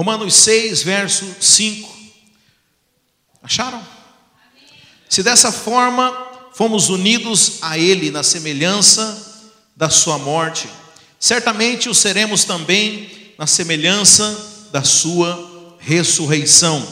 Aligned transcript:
Romanos 0.00 0.32
6, 0.32 0.82
verso 0.82 1.26
5. 1.38 1.86
Acharam? 3.42 3.86
Se 5.10 5.22
dessa 5.22 5.52
forma 5.52 6.10
fomos 6.54 6.88
unidos 6.88 7.58
a 7.60 7.76
Ele 7.76 8.10
na 8.10 8.22
semelhança 8.22 9.44
da 9.76 9.90
Sua 9.90 10.16
morte, 10.16 10.70
certamente 11.18 11.90
o 11.90 11.94
seremos 11.94 12.44
também 12.44 13.10
na 13.36 13.46
semelhança 13.46 14.68
da 14.72 14.82
Sua 14.82 15.76
ressurreição. 15.78 16.82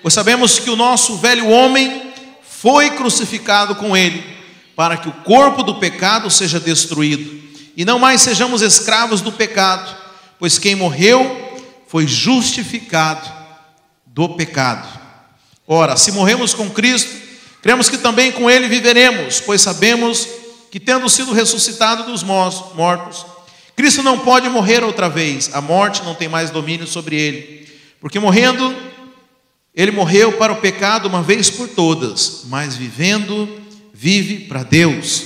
Pois 0.00 0.14
sabemos 0.14 0.60
que 0.60 0.70
o 0.70 0.76
nosso 0.76 1.16
velho 1.16 1.48
homem 1.48 2.12
foi 2.48 2.92
crucificado 2.92 3.74
com 3.74 3.96
Ele, 3.96 4.22
para 4.76 4.96
que 4.96 5.08
o 5.08 5.12
corpo 5.24 5.64
do 5.64 5.80
pecado 5.80 6.30
seja 6.30 6.60
destruído, 6.60 7.42
e 7.76 7.84
não 7.84 7.98
mais 7.98 8.20
sejamos 8.20 8.62
escravos 8.62 9.20
do 9.20 9.32
pecado, 9.32 9.92
pois 10.38 10.60
quem 10.60 10.76
morreu 10.76 11.45
foi 11.86 12.06
justificado 12.06 13.30
do 14.06 14.30
pecado. 14.30 14.88
Ora, 15.66 15.96
se 15.96 16.12
morremos 16.12 16.54
com 16.54 16.70
Cristo, 16.70 17.26
Cremos 17.66 17.88
que 17.88 17.98
também 17.98 18.30
com 18.30 18.48
ele 18.48 18.68
viveremos, 18.68 19.40
pois 19.40 19.60
sabemos 19.60 20.28
que, 20.70 20.78
tendo 20.78 21.08
sido 21.08 21.32
ressuscitado 21.32 22.04
dos 22.04 22.22
mortos, 22.22 23.26
Cristo 23.74 24.04
não 24.04 24.20
pode 24.20 24.48
morrer 24.48 24.84
outra 24.84 25.08
vez, 25.08 25.50
a 25.52 25.60
morte 25.60 26.04
não 26.04 26.14
tem 26.14 26.28
mais 26.28 26.48
domínio 26.48 26.86
sobre 26.86 27.16
ele, 27.16 27.68
porque 28.00 28.20
morrendo, 28.20 28.72
ele 29.74 29.90
morreu 29.90 30.30
para 30.34 30.52
o 30.52 30.60
pecado 30.60 31.08
uma 31.08 31.24
vez 31.24 31.50
por 31.50 31.66
todas, 31.66 32.42
mas 32.44 32.76
vivendo, 32.76 33.48
vive 33.92 34.44
para 34.44 34.62
Deus. 34.62 35.24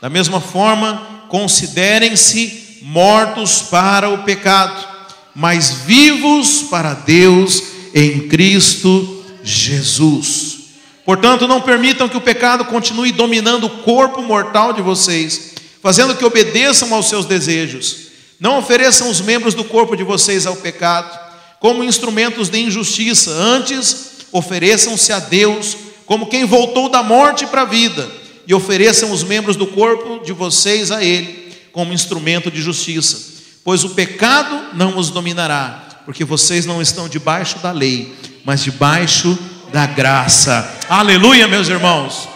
Da 0.00 0.08
mesma 0.08 0.40
forma, 0.40 1.26
considerem-se 1.28 2.78
mortos 2.82 3.62
para 3.62 4.08
o 4.08 4.22
pecado, 4.22 4.86
mas 5.34 5.70
vivos 5.86 6.62
para 6.70 6.94
Deus 6.94 7.62
em 7.94 8.28
Cristo 8.28 9.24
Jesus. 9.42 10.58
Portanto, 11.04 11.48
não 11.48 11.60
permitam 11.60 12.08
que 12.08 12.16
o 12.16 12.20
pecado 12.20 12.64
continue 12.66 13.12
dominando 13.12 13.64
o 13.64 13.82
corpo 13.82 14.22
mortal 14.22 14.72
de 14.72 14.82
vocês, 14.82 15.54
fazendo 15.82 16.14
que 16.14 16.24
obedeçam 16.24 16.94
aos 16.94 17.08
seus 17.08 17.24
desejos. 17.26 18.10
Não 18.38 18.58
ofereçam 18.58 19.10
os 19.10 19.20
membros 19.20 19.54
do 19.54 19.64
corpo 19.64 19.96
de 19.96 20.04
vocês 20.04 20.46
ao 20.46 20.56
pecado 20.56 21.30
como 21.60 21.84
instrumentos 21.84 22.48
de 22.48 22.58
injustiça, 22.58 23.30
antes 23.30 24.12
ofereçam-se 24.32 25.12
a 25.12 25.18
Deus 25.18 25.76
como 26.06 26.26
quem 26.26 26.44
voltou 26.44 26.88
da 26.88 27.02
morte 27.02 27.46
para 27.46 27.62
a 27.62 27.66
vida, 27.66 28.10
e 28.46 28.54
ofereçam 28.54 29.12
os 29.12 29.22
membros 29.22 29.54
do 29.54 29.66
corpo 29.66 30.24
de 30.24 30.32
vocês 30.32 30.90
a 30.90 31.04
Ele 31.04 31.52
como 31.70 31.92
instrumento 31.92 32.50
de 32.50 32.60
justiça, 32.60 33.29
pois 33.64 33.84
o 33.84 33.90
pecado 33.90 34.74
não 34.74 34.96
os 34.96 35.10
dominará, 35.10 36.02
porque 36.04 36.24
vocês 36.24 36.66
não 36.66 36.80
estão 36.80 37.08
debaixo 37.08 37.58
da 37.58 37.72
lei, 37.72 38.14
mas 38.44 38.62
debaixo 38.62 39.38
da 39.72 39.86
graça. 39.86 40.78
Aleluia, 40.88 41.46
meus 41.46 41.68
irmãos. 41.68 42.28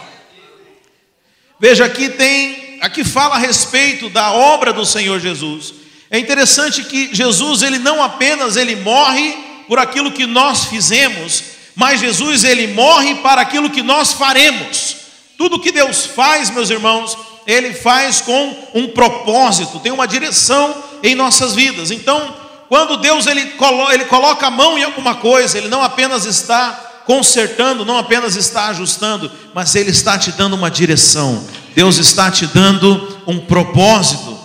Veja 1.59 1.85
aqui 1.85 2.09
tem, 2.09 2.79
aqui 2.81 3.05
fala 3.05 3.37
a 3.37 3.39
respeito 3.39 4.09
da 4.11 4.33
obra 4.33 4.73
do 4.73 4.85
Senhor 4.85 5.19
Jesus. 5.21 5.75
É 6.11 6.19
interessante 6.19 6.85
que 6.85 7.15
Jesus 7.15 7.63
ele 7.63 7.79
não 7.79 8.03
apenas 8.03 8.57
ele 8.57 8.77
morre 8.77 9.35
por 9.67 9.79
aquilo 9.79 10.13
que 10.13 10.27
nós 10.27 10.67
fizemos, 10.67 11.43
mas 11.75 12.01
Jesus 12.01 12.45
ele 12.45 12.69
morre 12.69 13.17
para 13.17 13.41
aquilo 13.41 13.71
que 13.71 13.83
nós 13.83 14.13
faremos. 14.13 14.97
Tudo 15.37 15.59
que 15.59 15.73
Deus 15.73 16.07
faz, 16.07 16.51
meus 16.51 16.71
irmãos, 16.71 17.17
ele 17.47 17.73
faz 17.73 18.21
com 18.21 18.69
um 18.75 18.89
propósito, 18.89 19.81
tem 19.81 19.93
uma 19.93 20.07
direção 20.07 20.85
em 21.05 21.15
nossas 21.15 21.55
vidas. 21.55 21.91
Então, 21.93 22.35
quando 22.69 22.97
Deus 22.97 23.27
ele, 23.27 23.45
colo 23.53 23.93
ele 23.93 24.07
coloca 24.07 24.47
a 24.47 24.51
mão 24.51 24.77
em 24.79 24.83
alguma 24.83 25.15
coisa, 25.15 25.59
ele 25.59 25.69
não 25.69 25.83
apenas 25.83 26.25
está 26.25 26.93
consertando, 27.05 27.85
não 27.85 27.99
apenas 27.99 28.35
está 28.35 28.69
ajustando, 28.69 29.31
mas 29.55 29.75
Ele 29.75 29.91
está 29.91 30.19
te 30.19 30.33
dando 30.33 30.55
uma 30.55 30.71
direção, 30.71 31.47
Deus 31.75 31.99
está 31.99 32.31
te 32.31 32.47
dando 32.47 33.21
um 33.27 33.39
propósito. 33.39 34.39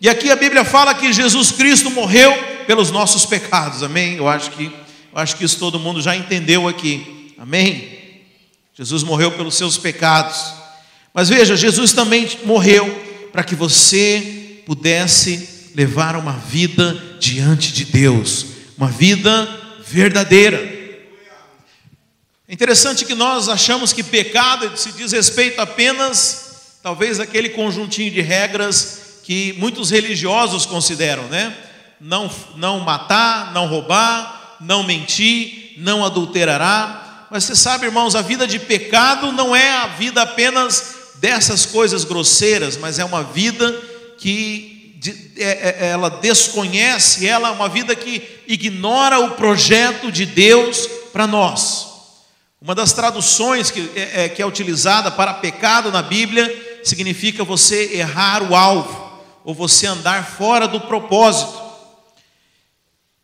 E 0.00 0.08
aqui 0.08 0.28
a 0.30 0.36
Bíblia 0.36 0.64
fala 0.64 0.92
que 0.92 1.12
Jesus 1.12 1.52
Cristo 1.52 1.90
morreu 1.90 2.36
pelos 2.66 2.90
nossos 2.90 3.24
pecados, 3.24 3.82
amém? 3.82 4.16
Eu 4.16 4.28
acho 4.28 4.50
que, 4.50 4.64
eu 4.64 5.18
acho 5.18 5.36
que 5.36 5.44
isso 5.44 5.58
todo 5.58 5.78
mundo 5.78 6.02
já 6.02 6.16
entendeu 6.16 6.66
aqui, 6.66 7.32
amém? 7.38 8.22
Jesus 8.74 9.04
morreu 9.04 9.30
pelos 9.30 9.54
seus 9.54 9.78
pecados, 9.78 10.52
mas 11.14 11.28
veja, 11.28 11.56
Jesus 11.56 11.92
também 11.92 12.28
morreu 12.44 13.02
para 13.30 13.44
que 13.44 13.54
você 13.54 14.62
pudesse 14.66 15.53
levar 15.74 16.16
uma 16.16 16.32
vida 16.32 17.16
diante 17.18 17.72
de 17.72 17.84
Deus, 17.86 18.46
uma 18.78 18.88
vida 18.88 19.48
verdadeira. 19.84 20.56
É 22.46 22.52
interessante 22.52 23.04
que 23.04 23.14
nós 23.14 23.48
achamos 23.48 23.92
que 23.92 24.02
pecado 24.02 24.76
se 24.76 24.92
diz 24.92 25.12
respeito 25.12 25.60
apenas, 25.60 26.78
talvez, 26.82 27.18
aquele 27.18 27.48
conjuntinho 27.48 28.12
de 28.12 28.20
regras 28.20 29.20
que 29.24 29.54
muitos 29.54 29.90
religiosos 29.90 30.66
consideram, 30.66 31.24
né? 31.24 31.56
Não, 32.00 32.30
não 32.56 32.80
matar, 32.80 33.52
não 33.54 33.66
roubar, 33.66 34.58
não 34.60 34.82
mentir, 34.82 35.74
não 35.78 36.04
adulterará. 36.04 37.26
Mas 37.30 37.44
você 37.44 37.56
sabe, 37.56 37.86
irmãos, 37.86 38.14
a 38.14 38.20
vida 38.20 38.46
de 38.46 38.58
pecado 38.58 39.32
não 39.32 39.56
é 39.56 39.70
a 39.70 39.86
vida 39.86 40.20
apenas 40.22 40.94
dessas 41.16 41.64
coisas 41.64 42.04
grosseiras, 42.04 42.76
mas 42.76 42.98
é 42.98 43.04
uma 43.04 43.22
vida 43.22 43.72
que 44.18 44.73
ela 45.80 46.08
desconhece, 46.08 47.26
ela 47.26 47.48
é 47.48 47.52
uma 47.52 47.68
vida 47.68 47.94
que 47.94 48.22
ignora 48.46 49.18
o 49.18 49.32
projeto 49.32 50.10
de 50.10 50.24
Deus 50.24 50.86
para 51.12 51.26
nós. 51.26 51.86
Uma 52.60 52.74
das 52.74 52.92
traduções 52.92 53.70
que 53.70 53.90
é, 53.94 54.24
é, 54.24 54.28
que 54.28 54.40
é 54.40 54.46
utilizada 54.46 55.10
para 55.10 55.34
pecado 55.34 55.92
na 55.92 56.00
Bíblia 56.00 56.80
significa 56.82 57.44
você 57.44 57.94
errar 57.94 58.42
o 58.42 58.54
alvo, 58.54 59.22
ou 59.44 59.54
você 59.54 59.86
andar 59.86 60.26
fora 60.26 60.66
do 60.66 60.80
propósito. 60.80 61.62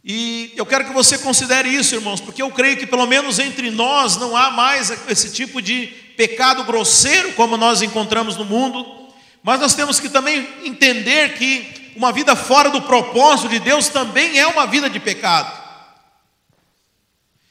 E 0.05 0.53
eu 0.57 0.67
quero 0.67 0.85
que 0.85 0.93
você 0.93 1.17
considere 1.17 1.69
isso, 1.69 1.95
irmãos, 1.95 2.21
porque 2.21 2.43
eu 2.43 2.51
creio 2.51 2.77
que 2.77 2.87
pelo 2.87 3.07
menos 3.07 3.39
entre 3.39 3.71
nós 3.71 4.17
não 4.17 4.37
há 4.37 4.51
mais 4.51 4.91
esse 5.09 5.31
tipo 5.31 5.63
de 5.63 5.87
pecado 6.17 6.65
grosseiro 6.65 7.33
como 7.33 7.57
nós 7.57 7.81
encontramos 7.81 8.37
no 8.37 8.45
mundo, 8.45 9.00
mas 9.43 9.61
nós 9.61 9.75
temos 9.75 9.99
que 9.99 10.09
também 10.09 10.47
entender 10.65 11.35
que 11.35 11.93
uma 11.97 12.13
vida 12.13 12.37
fora 12.37 12.71
do 12.71 12.83
propósito 12.83 13.49
de 13.49 13.59
Deus 13.59 13.89
também 13.89 14.39
é 14.39 14.47
uma 14.47 14.67
vida 14.67 14.89
de 14.89 15.01
pecado. 15.01 15.61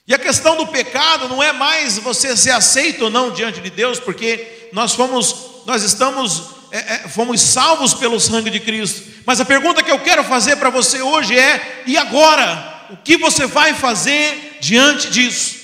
E 0.08 0.14
a 0.14 0.18
questão 0.18 0.58
do 0.58 0.66
pecado 0.66 1.28
não 1.30 1.42
é 1.42 1.52
mais 1.52 2.00
você 2.00 2.36
ser 2.36 2.52
aceito 2.52 3.06
ou 3.06 3.10
não 3.12 3.32
diante 3.32 3.62
de 3.62 3.70
Deus, 3.70 4.00
porque 4.00 4.70
nós 4.74 4.94
fomos, 4.94 5.64
nós 5.68 5.84
estamos, 5.84 6.46
é, 6.72 6.78
é, 6.78 6.98
fomos 7.08 7.40
salvos 7.42 7.94
pelo 7.94 8.20
sangue 8.20 8.50
de 8.50 8.60
Cristo. 8.60 9.04
Mas 9.24 9.40
a 9.40 9.46
pergunta 9.46 9.84
que 9.84 9.92
eu 9.92 10.00
quero 10.00 10.24
fazer 10.24 10.56
para 10.56 10.72
você 10.72 11.02
hoje 11.02 11.38
é: 11.38 11.84
e 11.86 11.96
agora? 11.96 12.78
O 12.90 12.98
que 12.98 13.18
você 13.18 13.46
vai 13.46 13.76
fazer 13.76 14.58
diante 14.60 15.12
disso? 15.12 15.60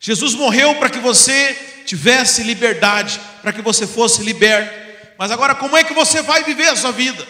Jesus 0.00 0.34
morreu 0.34 0.74
para 0.74 0.90
que 0.90 0.98
você 0.98 1.56
tivesse 1.86 2.42
liberdade, 2.42 3.20
para 3.40 3.52
que 3.52 3.62
você 3.62 3.86
fosse 3.86 4.22
liberto. 4.24 4.87
Mas 5.18 5.30
agora, 5.30 5.54
como 5.54 5.76
é 5.76 5.82
que 5.82 5.92
você 5.92 6.22
vai 6.22 6.44
viver 6.44 6.68
a 6.68 6.76
sua 6.76 6.92
vida? 6.92 7.26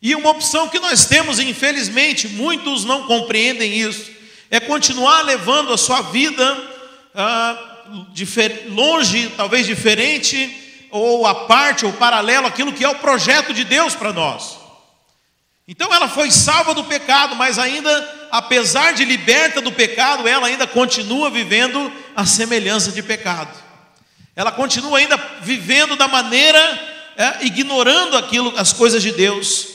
E 0.00 0.14
uma 0.14 0.30
opção 0.30 0.68
que 0.68 0.78
nós 0.78 1.04
temos, 1.04 1.38
infelizmente, 1.38 2.28
muitos 2.28 2.84
não 2.84 3.06
compreendem 3.06 3.76
isso 3.76 4.12
é 4.52 4.60
continuar 4.60 5.22
levando 5.22 5.72
a 5.72 5.78
sua 5.78 6.02
vida 6.02 6.44
ah, 7.14 7.86
longe, 8.68 9.30
talvez 9.34 9.64
diferente, 9.64 10.86
ou 10.90 11.26
a 11.26 11.46
parte, 11.46 11.86
ou 11.86 11.92
paralelo 11.94 12.46
àquilo 12.46 12.70
que 12.70 12.84
é 12.84 12.88
o 12.88 12.96
projeto 12.96 13.54
de 13.54 13.64
Deus 13.64 13.94
para 13.94 14.12
nós. 14.12 14.58
Então 15.66 15.92
ela 15.94 16.06
foi 16.06 16.30
salva 16.30 16.74
do 16.74 16.84
pecado, 16.84 17.34
mas 17.34 17.58
ainda, 17.58 18.28
apesar 18.30 18.92
de 18.92 19.06
liberta 19.06 19.62
do 19.62 19.72
pecado, 19.72 20.28
ela 20.28 20.48
ainda 20.48 20.66
continua 20.66 21.30
vivendo 21.30 21.90
a 22.14 22.26
semelhança 22.26 22.92
de 22.92 23.02
pecado. 23.02 23.61
Ela 24.34 24.50
continua 24.50 24.98
ainda 24.98 25.16
vivendo 25.42 25.96
da 25.96 26.08
maneira, 26.08 26.58
é, 27.16 27.44
ignorando 27.46 28.16
aquilo, 28.16 28.52
as 28.56 28.72
coisas 28.72 29.02
de 29.02 29.12
Deus. 29.12 29.68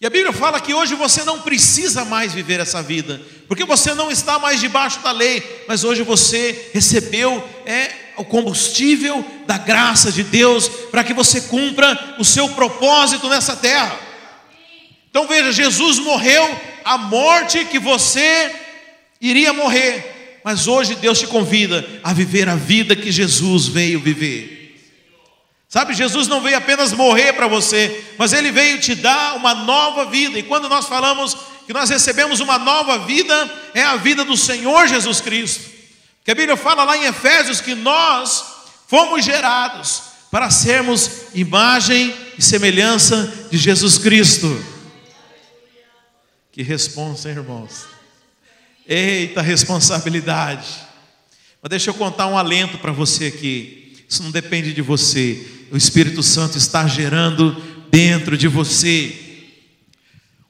E 0.00 0.06
a 0.06 0.10
Bíblia 0.10 0.32
fala 0.32 0.60
que 0.60 0.72
hoje 0.72 0.94
você 0.94 1.24
não 1.24 1.42
precisa 1.42 2.06
mais 2.06 2.32
viver 2.32 2.58
essa 2.58 2.82
vida, 2.82 3.20
porque 3.46 3.64
você 3.64 3.92
não 3.92 4.10
está 4.10 4.38
mais 4.38 4.58
debaixo 4.58 5.00
da 5.00 5.12
lei, 5.12 5.64
mas 5.68 5.84
hoje 5.84 6.02
você 6.02 6.70
recebeu 6.72 7.46
é, 7.66 7.90
o 8.16 8.24
combustível 8.24 9.22
da 9.46 9.58
graça 9.58 10.10
de 10.10 10.22
Deus 10.22 10.68
para 10.90 11.04
que 11.04 11.12
você 11.12 11.42
cumpra 11.42 12.16
o 12.18 12.24
seu 12.24 12.48
propósito 12.48 13.28
nessa 13.28 13.54
terra. 13.54 13.98
Então 15.10 15.26
veja, 15.28 15.52
Jesus 15.52 15.98
morreu 15.98 16.48
a 16.82 16.96
morte 16.96 17.66
que 17.66 17.78
você 17.78 18.54
iria 19.20 19.52
morrer, 19.52 20.19
mas 20.44 20.66
hoje 20.66 20.94
Deus 20.94 21.18
te 21.18 21.26
convida 21.26 21.86
a 22.02 22.12
viver 22.12 22.48
a 22.48 22.56
vida 22.56 22.96
que 22.96 23.12
Jesus 23.12 23.66
veio 23.66 24.00
viver. 24.00 24.60
Sabe, 25.68 25.94
Jesus 25.94 26.26
não 26.26 26.40
veio 26.40 26.56
apenas 26.56 26.92
morrer 26.92 27.32
para 27.34 27.46
você, 27.46 28.04
mas 28.18 28.32
ele 28.32 28.50
veio 28.50 28.80
te 28.80 28.94
dar 28.94 29.36
uma 29.36 29.54
nova 29.54 30.06
vida. 30.06 30.36
E 30.36 30.42
quando 30.42 30.68
nós 30.68 30.86
falamos 30.86 31.36
que 31.64 31.72
nós 31.72 31.88
recebemos 31.88 32.40
uma 32.40 32.58
nova 32.58 32.98
vida, 33.06 33.54
é 33.72 33.82
a 33.82 33.96
vida 33.96 34.24
do 34.24 34.36
Senhor 34.36 34.88
Jesus 34.88 35.20
Cristo. 35.20 35.70
Que 36.24 36.32
a 36.32 36.34
Bíblia 36.34 36.56
fala 36.56 36.82
lá 36.82 36.96
em 36.96 37.04
Efésios 37.04 37.60
que 37.60 37.76
nós 37.76 38.44
fomos 38.88 39.24
gerados 39.24 40.02
para 40.28 40.50
sermos 40.50 41.28
imagem 41.34 42.14
e 42.36 42.42
semelhança 42.42 43.48
de 43.48 43.56
Jesus 43.56 43.96
Cristo. 43.96 44.64
Que 46.50 46.64
responsa, 46.64 47.28
hein, 47.28 47.36
irmãos. 47.36 47.89
Eita 48.86 49.42
responsabilidade. 49.42 50.66
Mas 51.62 51.70
deixa 51.70 51.90
eu 51.90 51.94
contar 51.94 52.26
um 52.26 52.38
alento 52.38 52.78
para 52.78 52.92
você 52.92 53.26
aqui. 53.26 54.04
Isso 54.08 54.22
não 54.22 54.30
depende 54.30 54.72
de 54.72 54.82
você. 54.82 55.46
O 55.70 55.76
Espírito 55.76 56.22
Santo 56.22 56.58
está 56.58 56.86
gerando 56.86 57.52
dentro 57.90 58.36
de 58.36 58.48
você. 58.48 59.14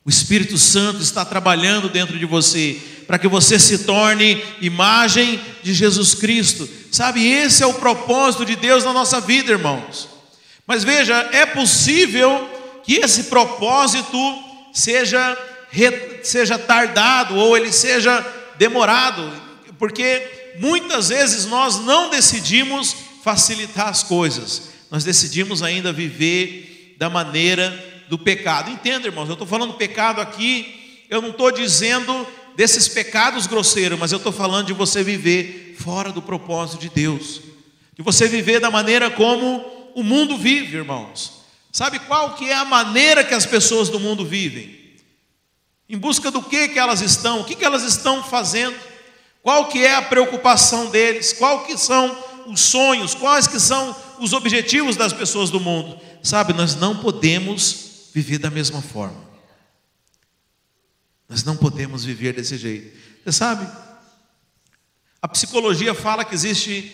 O 0.04 0.08
Espírito 0.08 0.56
Santo 0.56 1.02
está 1.02 1.24
trabalhando 1.24 1.88
dentro 1.88 2.18
de 2.18 2.24
você 2.24 2.80
para 3.06 3.18
que 3.18 3.26
você 3.26 3.58
se 3.58 3.78
torne 3.80 4.40
imagem 4.60 5.40
de 5.64 5.74
Jesus 5.74 6.14
Cristo. 6.14 6.68
Sabe, 6.92 7.26
esse 7.26 7.62
é 7.62 7.66
o 7.66 7.74
propósito 7.74 8.46
de 8.46 8.54
Deus 8.54 8.84
na 8.84 8.92
nossa 8.92 9.20
vida, 9.20 9.50
irmãos. 9.50 10.08
Mas 10.64 10.84
veja, 10.84 11.28
é 11.32 11.44
possível 11.44 12.48
que 12.84 12.94
esse 12.94 13.24
propósito 13.24 14.16
seja 14.72 15.36
seja 16.22 16.58
tardado 16.58 17.36
ou 17.36 17.56
ele 17.56 17.72
seja 17.72 18.20
demorado, 18.58 19.30
porque 19.78 20.54
muitas 20.58 21.08
vezes 21.08 21.46
nós 21.46 21.78
não 21.80 22.10
decidimos 22.10 22.94
facilitar 23.22 23.88
as 23.88 24.02
coisas, 24.02 24.70
nós 24.90 25.04
decidimos 25.04 25.62
ainda 25.62 25.92
viver 25.92 26.96
da 26.98 27.08
maneira 27.08 28.04
do 28.08 28.18
pecado. 28.18 28.70
Entenda, 28.70 29.06
irmãos, 29.06 29.28
eu 29.28 29.34
estou 29.34 29.46
falando 29.46 29.74
pecado 29.74 30.20
aqui, 30.20 31.04
eu 31.08 31.22
não 31.22 31.30
estou 31.30 31.50
dizendo 31.50 32.26
desses 32.56 32.88
pecados 32.88 33.46
grosseiros, 33.46 33.98
mas 33.98 34.12
eu 34.12 34.18
estou 34.18 34.32
falando 34.32 34.66
de 34.66 34.72
você 34.72 35.02
viver 35.02 35.76
fora 35.78 36.12
do 36.12 36.20
propósito 36.20 36.80
de 36.80 36.90
Deus, 36.90 37.40
de 37.96 38.02
você 38.02 38.28
viver 38.28 38.60
da 38.60 38.70
maneira 38.70 39.10
como 39.10 39.64
o 39.94 40.02
mundo 40.02 40.36
vive, 40.36 40.76
irmãos. 40.76 41.40
Sabe 41.72 41.98
qual 42.00 42.34
que 42.34 42.50
é 42.50 42.54
a 42.54 42.64
maneira 42.64 43.22
que 43.22 43.34
as 43.34 43.46
pessoas 43.46 43.88
do 43.88 44.00
mundo 44.00 44.24
vivem? 44.24 44.79
Em 45.90 45.98
busca 45.98 46.30
do 46.30 46.40
que 46.40 46.68
que 46.68 46.78
elas 46.78 47.00
estão? 47.00 47.40
O 47.40 47.44
que 47.44 47.56
que 47.56 47.64
elas 47.64 47.82
estão 47.82 48.22
fazendo? 48.22 48.78
Qual 49.42 49.66
que 49.66 49.84
é 49.84 49.96
a 49.96 50.02
preocupação 50.02 50.88
deles? 50.88 51.32
Qual 51.32 51.64
que 51.64 51.76
são 51.76 52.16
os 52.46 52.60
sonhos? 52.60 53.12
Quais 53.12 53.48
que 53.48 53.58
são 53.58 53.96
os 54.20 54.32
objetivos 54.32 54.94
das 54.94 55.12
pessoas 55.12 55.50
do 55.50 55.58
mundo? 55.58 55.98
Sabe, 56.22 56.52
nós 56.52 56.76
não 56.76 56.96
podemos 56.98 58.10
viver 58.14 58.38
da 58.38 58.50
mesma 58.50 58.80
forma. 58.80 59.18
Nós 61.28 61.42
não 61.42 61.56
podemos 61.56 62.04
viver 62.04 62.34
desse 62.34 62.56
jeito. 62.56 62.96
Você 63.24 63.32
sabe? 63.32 63.68
A 65.20 65.26
psicologia 65.26 65.92
fala 65.92 66.24
que 66.24 66.36
existe 66.36 66.92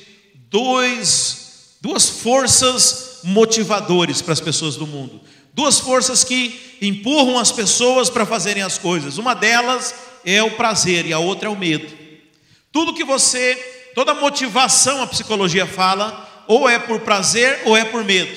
dois, 0.49 1.77
duas 1.83 2.09
forças 2.09 3.19
motivadores 3.25 4.23
para 4.23 4.33
as 4.33 4.41
pessoas 4.41 4.75
do 4.77 4.87
mundo. 4.87 5.21
Duas 5.57 5.81
forças 5.81 6.23
que 6.23 6.77
empurram 6.83 7.39
as 7.39 7.51
pessoas 7.51 8.11
para 8.11 8.27
fazerem 8.27 8.63
as 8.63 8.77
coisas. 8.77 9.17
Uma 9.17 9.33
delas 9.33 9.95
é 10.23 10.43
o 10.43 10.51
prazer 10.51 11.07
e 11.07 11.15
a 11.15 11.19
outra 11.19 11.49
é 11.49 11.51
o 11.51 11.57
medo. 11.57 11.97
Tudo 12.71 12.93
que 12.93 13.03
você, 13.03 13.55
toda 13.95 14.13
motivação 14.13 15.01
a 15.01 15.07
psicologia 15.07 15.67
fala, 15.67 16.45
ou 16.47 16.69
é 16.69 16.79
por 16.79 17.01
prazer 17.01 17.63
ou 17.65 17.75
é 17.75 17.87
por 17.87 18.05
medo. 18.05 18.37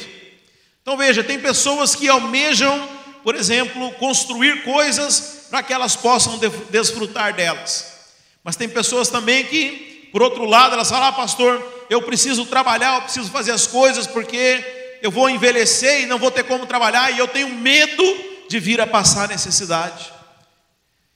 Então 0.81 0.95
veja, 0.95 1.21
tem 1.21 1.38
pessoas 1.38 1.94
que 1.94 2.07
almejam, 2.07 2.88
por 3.21 3.36
exemplo, 3.36 3.92
construir 3.95 4.63
coisas 4.63 5.48
para 5.50 5.62
que 5.62 5.74
elas 5.74 5.98
possam 5.98 6.39
desfrutar 6.69 7.33
delas. 7.33 7.98
Mas 8.45 8.56
tem 8.56 8.69
pessoas 8.69 9.10
também 9.10 9.44
que, 9.44 10.07
por 10.13 10.21
outro 10.21 10.45
lado, 10.45 10.74
elas 10.74 10.88
falam: 10.88 11.10
ah, 11.10 11.12
pastor, 11.12 11.62
eu 11.89 12.01
preciso 12.01 12.45
trabalhar, 12.45 12.95
eu 12.95 13.01
preciso 13.01 13.30
fazer 13.30 13.51
as 13.51 13.68
coisas 13.68 14.07
porque 14.07 14.79
eu 15.01 15.12
vou 15.12 15.30
envelhecer 15.30 16.01
e 16.01 16.06
não 16.06 16.18
vou 16.18 16.31
ter 16.31 16.44
como 16.44 16.66
trabalhar, 16.66 17.12
e 17.12 17.19
eu 17.19 17.28
tenho 17.28 17.50
medo 17.50 18.04
de 18.50 18.60
vir 18.60 18.81
a 18.81 18.88
passar 18.88 19.28
necessidade. 19.28 20.12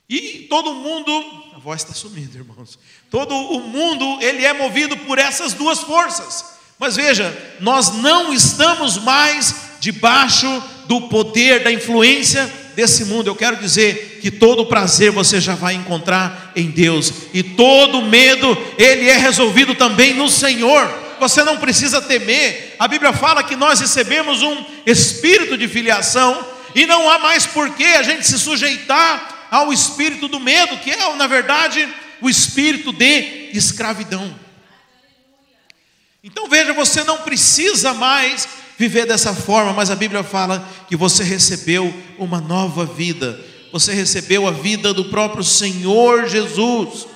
E 0.10 0.46
todo 0.50 0.76
mundo, 0.76 1.12
a 1.56 1.60
voz 1.60 1.82
está 1.82 1.94
sumindo, 1.94 2.38
irmãos. 2.38 2.78
Todo 3.10 3.34
o 3.36 3.60
mundo, 3.62 4.20
ele 4.22 4.46
é 4.46 4.54
movido 4.54 4.96
por 4.98 5.18
essas 5.18 5.54
duas 5.54 5.80
forças. 5.80 6.54
Mas 6.78 6.96
veja, 6.96 7.36
nós 7.60 7.94
não 7.94 8.34
estamos 8.34 8.98
mais 8.98 9.56
debaixo 9.80 10.48
do 10.86 11.02
poder, 11.10 11.64
da 11.64 11.72
influência 11.72 12.46
desse 12.76 13.06
mundo. 13.06 13.28
Eu 13.28 13.36
quero 13.36 13.58
dizer 13.58 14.20
que 14.22 14.30
todo 14.30 14.66
prazer 14.66 15.12
você 15.12 15.40
já 15.40 15.56
vai 15.56 15.74
encontrar 15.74 16.52
em 16.56 16.70
Deus, 16.70 17.12
e 17.34 17.42
todo 17.42 18.02
medo, 18.02 18.58
ele 18.78 19.10
é 19.10 19.18
resolvido 19.18 19.76
também 19.76 20.14
no 20.14 20.30
Senhor 20.30 21.03
você 21.24 21.44
não 21.44 21.58
precisa 21.58 22.02
temer. 22.02 22.76
A 22.78 22.88
Bíblia 22.88 23.14
fala 23.14 23.44
que 23.44 23.56
nós 23.56 23.80
recebemos 23.80 24.42
um 24.42 24.66
espírito 24.86 25.58
de 25.58 25.70
filiação 25.70 26.46
e 26.76 26.86
não 26.86 27.10
há 27.10 27.18
mais 27.18 27.46
por 27.46 27.70
que 27.76 27.86
a 27.86 28.04
gente 28.04 28.28
se 28.28 28.38
sujeitar 28.38 29.48
ao 29.50 29.72
espírito 29.72 30.28
do 30.28 30.40
medo, 30.40 30.78
que 30.78 30.92
é, 30.92 31.16
na 31.16 31.28
verdade, 31.28 31.88
o 32.20 32.30
espírito 32.30 32.92
de 32.92 33.52
escravidão. 33.54 34.38
Então 36.22 36.50
veja, 36.50 36.74
você 36.74 37.04
não 37.04 37.20
precisa 37.20 37.94
mais 37.94 38.48
viver 38.78 39.06
dessa 39.06 39.34
forma, 39.34 39.72
mas 39.72 39.90
a 39.90 39.96
Bíblia 39.96 40.24
fala 40.24 40.68
que 40.90 40.96
você 40.96 41.24
recebeu 41.24 41.94
uma 42.18 42.42
nova 42.42 42.86
vida. 42.86 43.40
Você 43.72 43.94
recebeu 43.94 44.46
a 44.46 44.52
vida 44.52 44.94
do 44.94 45.06
próprio 45.06 45.44
Senhor 45.44 46.28
Jesus. 46.28 47.08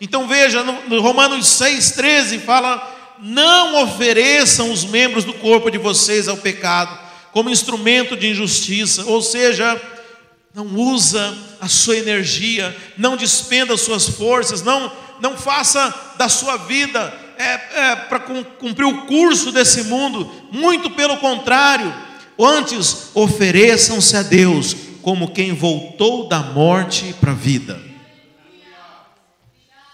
Então 0.00 0.28
veja, 0.28 0.62
no 0.62 1.00
Romanos 1.00 1.46
6,13 1.46 2.40
fala 2.40 2.95
não 3.20 3.82
ofereçam 3.82 4.72
os 4.72 4.84
membros 4.84 5.24
do 5.24 5.34
corpo 5.34 5.70
de 5.70 5.78
vocês 5.78 6.28
ao 6.28 6.36
pecado 6.36 7.06
como 7.32 7.50
instrumento 7.50 8.16
de 8.16 8.28
injustiça, 8.28 9.04
ou 9.04 9.20
seja, 9.20 9.78
não 10.54 10.66
usa 10.74 11.36
a 11.60 11.68
sua 11.68 11.98
energia, 11.98 12.74
não 12.96 13.14
despenda 13.14 13.74
as 13.74 13.82
suas 13.82 14.08
forças, 14.08 14.62
não, 14.62 14.90
não 15.20 15.36
faça 15.36 15.94
da 16.16 16.30
sua 16.30 16.56
vida 16.56 17.12
é, 17.36 17.44
é, 17.90 17.96
para 17.96 18.20
cumprir 18.20 18.86
o 18.86 19.02
curso 19.06 19.52
desse 19.52 19.82
mundo, 19.82 20.32
muito 20.50 20.88
pelo 20.92 21.18
contrário, 21.18 21.94
antes 22.38 23.10
ofereçam-se 23.14 24.16
a 24.16 24.22
Deus 24.22 24.74
como 25.02 25.30
quem 25.30 25.52
voltou 25.52 26.28
da 26.28 26.40
morte 26.40 27.14
para 27.20 27.32
a 27.32 27.34
vida. 27.34 27.78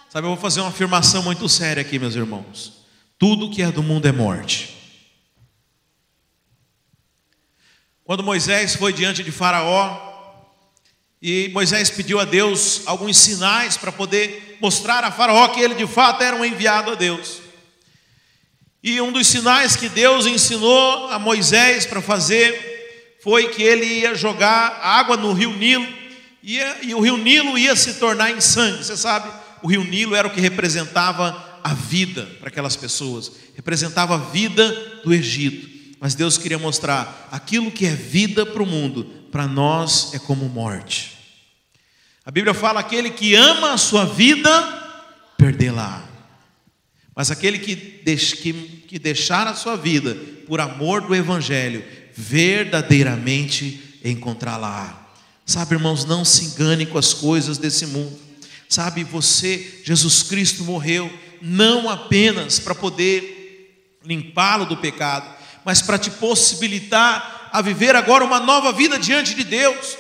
Sabe, 0.09 0.27
eu 0.27 0.31
vou 0.31 0.39
fazer 0.39 0.61
uma 0.61 0.69
afirmação 0.69 1.25
muito 1.25 1.49
séria 1.49 1.81
aqui, 1.81 1.99
meus 1.99 2.15
irmãos. 2.15 2.82
Tudo 3.23 3.49
que 3.49 3.63
é 3.63 3.71
do 3.71 3.85
mundo 3.85 4.09
é 4.09 4.11
morte. 4.11 4.75
Quando 8.03 8.21
Moisés 8.21 8.75
foi 8.75 8.93
diante 8.93 9.23
de 9.23 9.31
Faraó, 9.31 9.97
e 11.23 11.49
Moisés 11.53 11.89
pediu 11.89 12.19
a 12.19 12.25
Deus 12.25 12.83
alguns 12.85 13.17
sinais 13.17 13.77
para 13.77 13.93
poder 13.93 14.59
mostrar 14.61 15.05
a 15.05 15.13
Faraó 15.13 15.47
que 15.51 15.61
ele 15.61 15.77
de 15.77 15.87
fato 15.87 16.21
era 16.21 16.35
um 16.35 16.45
enviado 16.45 16.91
a 16.91 16.95
Deus. 16.97 17.41
E 18.83 19.01
um 19.01 19.13
dos 19.13 19.29
sinais 19.29 19.77
que 19.77 19.89
Deus 19.89 20.27
ensinou 20.27 21.07
a 21.07 21.17
Moisés 21.17 21.87
para 21.87 22.03
fazer 22.03 23.21
foi 23.23 23.51
que 23.51 23.63
ele 23.63 23.87
ia 24.01 24.17
jogar 24.17 24.81
água 24.83 25.17
no 25.17 25.33
rio 25.33 25.53
Nilo, 25.53 25.87
ia, 26.43 26.79
e 26.83 26.93
o 26.93 26.99
rio 26.99 27.17
Nilo 27.17 27.57
ia 27.57 27.77
se 27.77 28.01
tornar 28.01 28.33
em 28.33 28.41
sangue. 28.41 28.83
Você 28.83 28.97
sabe, 28.97 29.31
o 29.63 29.69
rio 29.69 29.85
Nilo 29.85 30.17
era 30.17 30.27
o 30.27 30.33
que 30.33 30.41
representava 30.41 31.52
a 31.63 31.75
vida 31.75 32.25
para 32.39 32.49
aquelas 32.49 32.77
pessoas, 32.77 33.33
representava 33.55 34.15
a 34.15 34.19
vida 34.19 35.01
do 35.05 35.13
Egito. 35.13 35.69
Mas 36.01 36.15
Deus 36.15 36.37
queria 36.37 36.59
mostrar 36.59 37.29
aquilo 37.31 37.71
que 37.71 37.87
é 37.87 37.95
vida 37.95 38.45
para 38.45 38.63
o 38.63 38.67
mundo, 38.67 39.05
para 39.31 39.47
nós 39.47 40.13
é 40.15 40.19
como 40.19 40.49
morte. 40.49 41.17
A 42.25 42.31
Bíblia 42.31 42.55
fala: 42.55 42.81
aquele 42.81 43.11
que 43.11 43.35
ama 43.35 43.73
a 43.73 43.79
sua 43.79 44.05
vida, 44.05 44.51
perdê-la. 45.39 46.09
Mas 47.15 47.31
aquele 47.31 47.59
que, 47.59 47.75
que 47.75 48.99
deixar 48.99 49.47
a 49.47 49.55
sua 49.55 49.77
vida 49.77 50.17
por 50.47 50.61
amor 50.61 51.03
do 51.03 51.15
Evangelho, 51.15 51.85
verdadeiramente 52.15 54.01
encontrá-la. 54.05 55.11
Sabe, 55.45 55.75
irmãos, 55.75 56.05
não 56.05 56.25
se 56.25 56.47
engane 56.47 56.87
com 56.87 56.99
as 56.99 57.13
coisas 57.13 57.59
desse 57.59 57.87
mundo. 57.87 58.19
Sabe, 58.69 59.05
você, 59.05 59.83
Jesus 59.85 60.23
Cristo 60.23 60.65
morreu 60.65 61.13
não 61.43 61.91
apenas 61.91 62.59
para 62.59 62.75
poder 62.75 63.99
limpá-lo 64.05 64.65
do 64.65 64.77
pecado, 64.77 65.29
mas 65.65 65.83
para 65.83 65.99
te 65.99 66.11
possibilitar 66.11 67.51
a 67.53 67.61
viver 67.61 67.95
agora 67.95 68.25
uma 68.25 68.41
nova 68.41 68.73
vida 68.73 68.99
diante 68.99 69.35
de 69.35 69.45
Deus, 69.45 69.99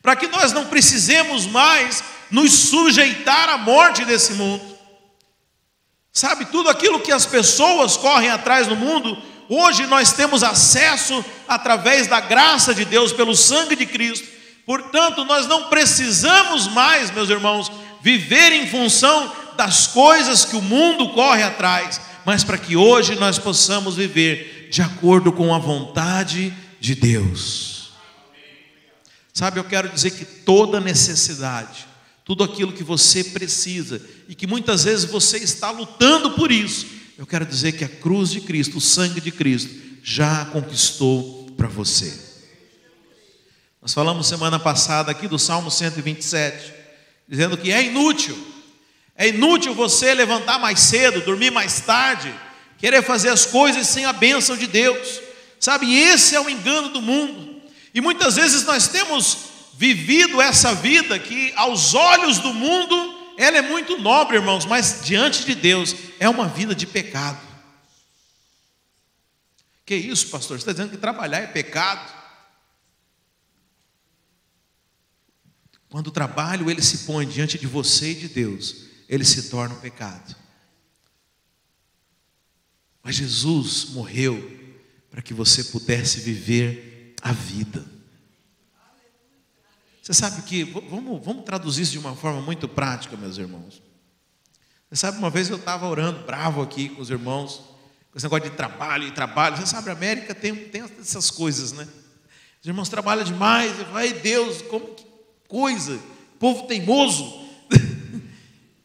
para 0.00 0.16
que 0.16 0.26
nós 0.28 0.52
não 0.52 0.66
precisemos 0.66 1.46
mais 1.46 2.02
nos 2.30 2.52
sujeitar 2.52 3.48
à 3.48 3.58
morte 3.58 4.04
desse 4.04 4.34
mundo. 4.34 4.64
Sabe, 6.12 6.44
tudo 6.46 6.68
aquilo 6.68 7.00
que 7.00 7.12
as 7.12 7.26
pessoas 7.26 7.96
correm 7.96 8.30
atrás 8.30 8.66
no 8.66 8.76
mundo, 8.76 9.20
hoje 9.48 9.86
nós 9.86 10.12
temos 10.12 10.42
acesso 10.42 11.24
através 11.48 12.06
da 12.06 12.20
graça 12.20 12.74
de 12.74 12.84
Deus, 12.84 13.12
pelo 13.12 13.34
sangue 13.34 13.74
de 13.74 13.86
Cristo, 13.86 14.42
Portanto, 14.64 15.24
nós 15.24 15.46
não 15.46 15.64
precisamos 15.64 16.68
mais, 16.68 17.10
meus 17.10 17.28
irmãos, 17.28 17.70
viver 18.00 18.52
em 18.52 18.68
função 18.68 19.30
das 19.56 19.86
coisas 19.86 20.44
que 20.44 20.56
o 20.56 20.62
mundo 20.62 21.10
corre 21.10 21.42
atrás, 21.42 22.00
mas 22.24 22.44
para 22.44 22.58
que 22.58 22.76
hoje 22.76 23.14
nós 23.16 23.38
possamos 23.38 23.96
viver 23.96 24.68
de 24.70 24.82
acordo 24.82 25.32
com 25.32 25.54
a 25.54 25.58
vontade 25.58 26.54
de 26.80 26.94
Deus. 26.94 27.92
Sabe, 29.32 29.58
eu 29.58 29.64
quero 29.64 29.88
dizer 29.88 30.10
que 30.10 30.24
toda 30.24 30.80
necessidade, 30.80 31.86
tudo 32.24 32.44
aquilo 32.44 32.72
que 32.72 32.84
você 32.84 33.24
precisa 33.24 34.00
e 34.28 34.34
que 34.34 34.46
muitas 34.46 34.84
vezes 34.84 35.04
você 35.04 35.38
está 35.38 35.70
lutando 35.70 36.32
por 36.32 36.52
isso, 36.52 36.86
eu 37.16 37.26
quero 37.26 37.46
dizer 37.46 37.72
que 37.72 37.84
a 37.84 37.88
cruz 37.88 38.30
de 38.30 38.40
Cristo, 38.40 38.78
o 38.78 38.80
sangue 38.80 39.20
de 39.20 39.30
Cristo, 39.30 39.70
já 40.02 40.44
conquistou 40.46 41.50
para 41.56 41.68
você. 41.68 42.12
Nós 43.80 43.92
falamos 43.94 44.26
semana 44.26 44.58
passada 44.58 45.10
aqui 45.10 45.26
do 45.26 45.38
Salmo 45.38 45.70
127, 45.70 46.72
dizendo 47.28 47.56
que 47.56 47.72
é 47.72 47.84
inútil, 47.84 48.36
é 49.22 49.28
inútil 49.28 49.72
você 49.72 50.12
levantar 50.14 50.58
mais 50.58 50.80
cedo, 50.80 51.20
dormir 51.20 51.52
mais 51.52 51.80
tarde, 51.80 52.34
querer 52.76 53.04
fazer 53.04 53.28
as 53.28 53.46
coisas 53.46 53.86
sem 53.86 54.04
a 54.04 54.12
bênção 54.12 54.56
de 54.56 54.66
Deus, 54.66 55.20
sabe? 55.60 55.96
Esse 55.96 56.34
é 56.34 56.40
o 56.40 56.50
engano 56.50 56.88
do 56.88 57.00
mundo, 57.00 57.62
e 57.94 58.00
muitas 58.00 58.34
vezes 58.34 58.64
nós 58.64 58.88
temos 58.88 59.38
vivido 59.74 60.40
essa 60.40 60.74
vida 60.74 61.20
que, 61.20 61.52
aos 61.54 61.94
olhos 61.94 62.40
do 62.40 62.52
mundo, 62.52 63.36
ela 63.38 63.58
é 63.58 63.62
muito 63.62 63.96
nobre, 63.96 64.38
irmãos, 64.38 64.64
mas 64.64 65.02
diante 65.04 65.44
de 65.44 65.54
Deus 65.54 65.94
é 66.18 66.28
uma 66.28 66.48
vida 66.48 66.74
de 66.74 66.84
pecado. 66.84 67.40
Que 69.86 69.94
isso, 69.94 70.30
pastor? 70.30 70.58
Você 70.58 70.62
está 70.62 70.72
dizendo 70.72 70.90
que 70.90 70.96
trabalhar 70.96 71.38
é 71.38 71.46
pecado? 71.46 72.12
Quando 75.88 76.08
o 76.08 76.12
trabalho 76.12 76.68
ele 76.68 76.82
se 76.82 77.04
põe 77.04 77.24
diante 77.24 77.56
de 77.56 77.68
você 77.68 78.10
e 78.10 78.14
de 78.16 78.28
Deus, 78.28 78.90
ele 79.08 79.24
se 79.24 79.50
torna 79.50 79.74
um 79.74 79.80
pecado. 79.80 80.36
Mas 83.02 83.16
Jesus 83.16 83.86
morreu 83.90 84.60
para 85.10 85.20
que 85.20 85.34
você 85.34 85.64
pudesse 85.64 86.20
viver 86.20 87.14
a 87.20 87.32
vida. 87.32 87.84
Você 90.02 90.14
sabe 90.14 90.42
que, 90.42 90.64
vamos, 90.64 91.24
vamos 91.24 91.44
traduzir 91.44 91.82
isso 91.82 91.92
de 91.92 91.98
uma 91.98 92.16
forma 92.16 92.40
muito 92.40 92.68
prática, 92.68 93.16
meus 93.16 93.38
irmãos. 93.38 93.82
Você 94.88 94.96
sabe, 94.96 95.18
uma 95.18 95.30
vez 95.30 95.48
eu 95.48 95.56
estava 95.56 95.86
orando 95.86 96.24
bravo 96.24 96.60
aqui 96.60 96.88
com 96.88 97.00
os 97.00 97.08
irmãos, 97.08 97.62
com 98.10 98.18
esse 98.18 98.24
negócio 98.26 98.50
de 98.50 98.56
trabalho 98.56 99.06
e 99.06 99.12
trabalho. 99.12 99.56
Você 99.56 99.66
sabe, 99.66 99.90
a 99.90 99.92
América 99.92 100.34
tem, 100.34 100.54
tem 100.54 100.82
essas 101.00 101.30
coisas, 101.30 101.72
né? 101.72 101.88
Os 102.60 102.66
irmãos 102.66 102.88
trabalham 102.88 103.24
demais, 103.24 103.78
eu 103.78 103.84
falo, 103.86 103.96
ai 103.96 104.12
Deus, 104.12 104.62
como 104.62 104.94
que 104.94 105.04
coisa, 105.48 106.00
povo 106.38 106.66
teimoso. 106.66 107.41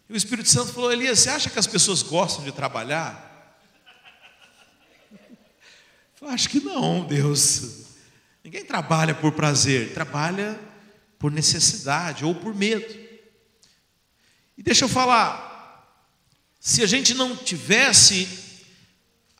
E 0.10 0.14
o 0.14 0.18
Espírito 0.18 0.50
Santo 0.50 0.74
falou: 0.74 0.92
Elias, 0.92 1.20
você 1.20 1.30
acha 1.30 1.50
que 1.50 1.60
as 1.60 1.68
pessoas 1.68 2.02
gostam 2.02 2.44
de 2.44 2.52
trabalhar? 2.52 3.26
Eu 6.22 6.30
acho 6.30 6.50
que 6.50 6.60
não, 6.60 7.06
Deus. 7.06 7.86
Ninguém 8.44 8.66
trabalha 8.66 9.14
por 9.14 9.34
prazer, 9.34 9.94
trabalha 9.94 10.60
por 11.20 11.32
necessidade 11.32 12.24
ou 12.24 12.34
por 12.34 12.56
medo. 12.56 13.08
E 14.58 14.64
deixa 14.64 14.86
eu 14.86 14.90
falar, 14.90 15.48
se 16.60 16.82
a 16.82 16.88
gente 16.88 17.14
não 17.14 17.36
tivesse 17.36 18.28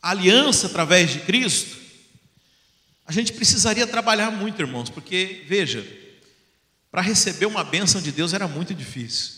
aliança 0.00 0.66
através 0.66 1.10
de 1.10 1.20
Cristo, 1.20 1.76
a 3.04 3.12
gente 3.12 3.32
precisaria 3.32 3.86
trabalhar 3.86 4.30
muito, 4.30 4.60
irmãos, 4.60 4.90
porque, 4.90 5.44
veja, 5.48 5.84
para 6.90 7.00
receber 7.00 7.46
uma 7.46 7.64
bênção 7.64 8.00
de 8.00 8.12
Deus 8.12 8.32
era 8.32 8.46
muito 8.46 8.74
difícil. 8.74 9.37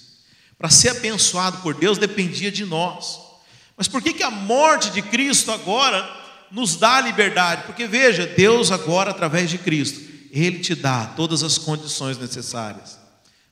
Para 0.60 0.68
ser 0.68 0.90
abençoado 0.90 1.56
por 1.62 1.72
Deus 1.72 1.96
dependia 1.96 2.52
de 2.52 2.66
nós. 2.66 3.18
Mas 3.78 3.88
por 3.88 4.02
que, 4.02 4.12
que 4.12 4.22
a 4.22 4.30
morte 4.30 4.90
de 4.90 5.00
Cristo 5.00 5.50
agora 5.50 6.06
nos 6.50 6.76
dá 6.76 6.96
a 6.96 7.00
liberdade? 7.00 7.62
Porque 7.62 7.86
veja, 7.86 8.26
Deus 8.26 8.70
agora, 8.70 9.10
através 9.10 9.48
de 9.48 9.56
Cristo, 9.56 10.02
Ele 10.30 10.58
te 10.58 10.74
dá 10.74 11.06
todas 11.16 11.42
as 11.42 11.56
condições 11.56 12.18
necessárias 12.18 12.98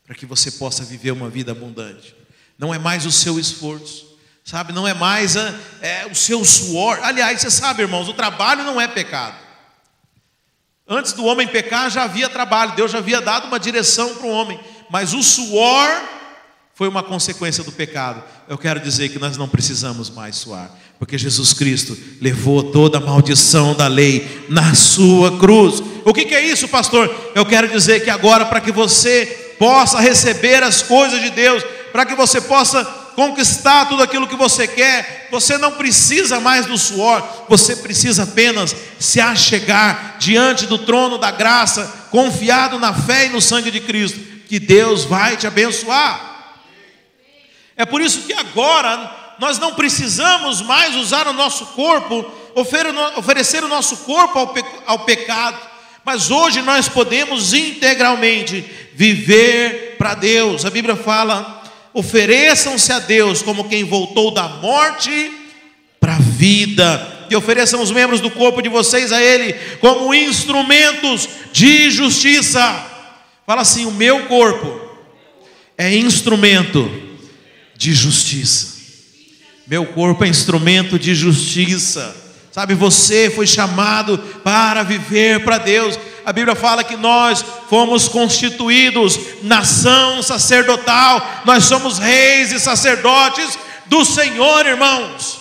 para 0.05 0.15
que 0.15 0.27
você 0.27 0.51
possa 0.51 0.85
viver 0.85 1.13
uma 1.13 1.31
vida 1.31 1.53
abundante. 1.53 2.15
Não 2.59 2.75
é 2.75 2.79
mais 2.79 3.07
o 3.07 3.11
seu 3.11 3.41
esforço, 3.41 4.19
sabe? 4.45 4.75
Não 4.75 4.87
é 4.87 4.93
mais 4.93 5.35
a, 5.35 5.59
é, 5.81 6.07
o 6.13 6.15
seu 6.15 6.45
suor. 6.45 6.99
Aliás, 7.03 7.41
você 7.41 7.51
sabe, 7.51 7.81
irmãos, 7.81 8.07
o 8.07 8.13
trabalho 8.13 8.65
não 8.65 8.79
é 8.79 8.87
pecado. 8.87 9.39
Antes 10.87 11.15
do 11.15 11.25
homem 11.25 11.49
pecar 11.49 11.89
já 11.89 12.03
havia 12.03 12.29
trabalho, 12.29 12.77
Deus 12.77 12.91
já 12.91 12.99
havia 12.99 13.23
dado 13.23 13.47
uma 13.47 13.59
direção 13.59 14.15
para 14.17 14.27
o 14.27 14.31
homem, 14.31 14.61
mas 14.91 15.15
o 15.15 15.23
suor 15.23 16.18
foi 16.79 16.87
uma 16.87 17.03
consequência 17.03 17.65
do 17.65 17.73
pecado. 17.73 18.23
Eu 18.49 18.57
quero 18.57 18.79
dizer 18.79 19.09
que 19.09 19.19
nós 19.19 19.37
não 19.37 19.49
precisamos 19.49 20.09
mais 20.09 20.37
suar, 20.37 20.71
porque 20.97 21.19
Jesus 21.19 21.53
Cristo 21.53 21.99
levou 22.21 22.71
toda 22.71 22.99
a 22.99 23.01
maldição 23.01 23.75
da 23.75 23.89
lei 23.89 24.47
na 24.49 24.77
sua 24.77 25.37
cruz. 25.39 25.83
O 26.05 26.15
que, 26.15 26.25
que 26.25 26.37
é 26.37 26.41
isso, 26.41 26.69
pastor? 26.69 27.13
Eu 27.35 27.45
quero 27.45 27.67
dizer 27.67 28.05
que 28.05 28.11
agora, 28.11 28.47
para 28.47 28.61
que 28.61 28.71
você 28.71 29.57
possa 29.59 29.99
receber 29.99 30.63
as 30.63 30.81
coisas 30.81 31.21
de 31.21 31.31
Deus, 31.31 31.65
para 31.91 32.07
que 32.07 32.15
você 32.15 32.41
possa 32.41 32.85
conquistar 33.17 33.87
tudo 33.87 34.05
aquilo 34.05 34.29
que 34.29 34.37
você 34.37 34.69
quer, 34.69 35.27
você 35.33 35.59
não 35.59 35.73
precisa 35.73 36.39
mais 36.39 36.65
do 36.65 36.79
suor, 36.79 37.47
você 37.49 37.75
precisa 37.75 38.23
apenas 38.23 38.73
se 39.01 39.21
achegar 39.21 40.15
diante 40.21 40.65
do 40.65 40.79
trono 40.79 41.19
da 41.19 41.33
graça, 41.33 42.07
confiado 42.13 42.79
na 42.79 42.95
fé 42.95 43.27
e 43.27 43.31
no 43.31 43.41
sangue 43.41 43.73
de 43.73 43.81
Cristo, 43.81 44.21
que 44.47 44.61
Deus 44.61 45.05
vai 45.05 45.37
te 45.37 45.45
abençoar. 45.45 46.28
É 47.79 47.87
por 47.87 48.03
isso 48.03 48.23
que 48.23 48.33
agora 48.33 49.37
nós 49.39 49.57
não 49.57 49.73
precisamos 49.73 50.61
mais 50.61 50.97
usar 50.97 51.29
o 51.29 51.33
nosso 51.33 51.65
corpo, 51.67 52.29
oferecer 53.17 53.63
o 53.63 53.69
nosso 53.69 53.99
corpo 53.99 54.53
ao, 54.85 54.99
pecado, 54.99 55.57
mas 56.05 56.29
hoje 56.29 56.61
nós 56.61 56.89
podemos 56.89 57.55
integralmente 57.55 58.65
viver 58.95 59.95
para 59.97 60.15
Deus. 60.15 60.67
A 60.67 60.71
Bíblia 60.71 60.97
fala 60.97 61.63
ofereçam-se 61.95 62.93
a 62.93 62.99
Deus 62.99 63.43
como 63.43 63.69
quem 63.69 63.85
voltou 63.85 64.33
da 64.33 64.49
morte 64.49 65.33
para 66.01 66.17
a 66.17 66.21
vida, 66.21 67.27
e 67.31 67.37
ofereçam 67.37 67.83
os 67.83 67.91
membros 67.91 68.21
do 68.21 68.31
corpo 68.31 68.63
de 68.63 68.69
vocês 68.69 69.13
a 69.13 69.23
Ele 69.23 69.53
como 69.81 70.13
instrumentos 70.15 71.29
de 71.53 71.91
justiça. 71.91 72.87
Fala 73.47 73.63
assim: 73.63 73.85
o 73.85 73.93
meu 73.93 74.27
corpo 74.27 74.81
é 75.77 75.95
instrumento 75.95 77.08
de 77.79 77.95
justiça. 77.95 78.77
Meu 79.67 79.87
corpo 79.87 80.23
é 80.23 80.29
instrumento 80.29 80.99
de 80.99 81.15
justiça. 81.15 82.15
Sabe, 82.53 82.75
você 82.75 83.31
foi 83.31 83.47
chamado 83.47 84.19
para 84.43 84.83
viver 84.83 85.45
para 85.45 85.57
Deus 85.57 85.99
a 86.29 86.33
Bíblia 86.35 86.55
fala 86.55 86.85
que 86.85 86.95
nós 86.95 87.43
fomos 87.71 88.07
constituídos 88.07 89.19
nação 89.43 90.23
sacerdotal, 90.23 91.27
nós 91.47 91.65
somos 91.65 91.99
reis 91.99 92.53
e 92.53 92.61
sacerdotes 92.61 93.59
do 93.87 94.05
Senhor, 94.05 94.67
irmãos. 94.67 95.41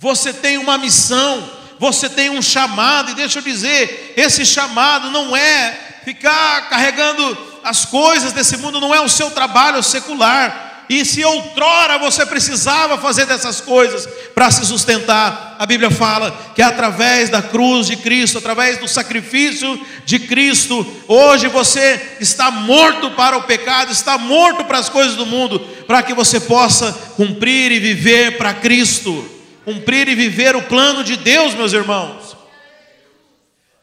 Você 0.00 0.32
tem 0.32 0.58
uma 0.58 0.76
missão, 0.76 1.48
você 1.78 2.08
tem 2.08 2.28
um 2.30 2.42
chamado, 2.42 3.12
e 3.12 3.14
deixa 3.14 3.38
eu 3.38 3.42
dizer, 3.44 4.14
esse 4.16 4.44
chamado 4.44 5.10
não 5.10 5.36
é 5.36 6.00
ficar 6.04 6.68
carregando 6.68 7.38
as 7.62 7.84
coisas 7.84 8.32
desse 8.32 8.56
mundo, 8.56 8.80
não 8.80 8.94
é 8.94 9.00
o 9.00 9.08
seu 9.08 9.30
trabalho 9.30 9.82
secular, 9.82 10.72
e 10.88 11.04
se 11.04 11.24
outrora 11.24 11.98
você 11.98 12.26
precisava 12.26 12.98
fazer 12.98 13.24
dessas 13.24 13.60
coisas 13.60 14.06
para 14.34 14.50
se 14.50 14.66
sustentar, 14.66 15.56
a 15.58 15.64
Bíblia 15.64 15.90
fala 15.90 16.52
que 16.54 16.60
através 16.60 17.30
da 17.30 17.40
cruz 17.40 17.86
de 17.86 17.96
Cristo, 17.96 18.38
através 18.38 18.78
do 18.78 18.88
sacrifício 18.88 19.80
de 20.04 20.18
Cristo, 20.18 20.86
hoje 21.08 21.48
você 21.48 22.16
está 22.20 22.50
morto 22.50 23.10
para 23.12 23.36
o 23.36 23.44
pecado, 23.44 23.90
está 23.90 24.18
morto 24.18 24.64
para 24.64 24.78
as 24.78 24.88
coisas 24.88 25.16
do 25.16 25.24
mundo, 25.24 25.60
para 25.86 26.02
que 26.02 26.12
você 26.12 26.40
possa 26.40 26.92
cumprir 27.16 27.72
e 27.72 27.78
viver 27.78 28.36
para 28.36 28.52
Cristo, 28.52 29.24
cumprir 29.64 30.08
e 30.08 30.14
viver 30.14 30.56
o 30.56 30.62
plano 30.62 31.02
de 31.02 31.16
Deus, 31.16 31.54
meus 31.54 31.72
irmãos. 31.72 32.36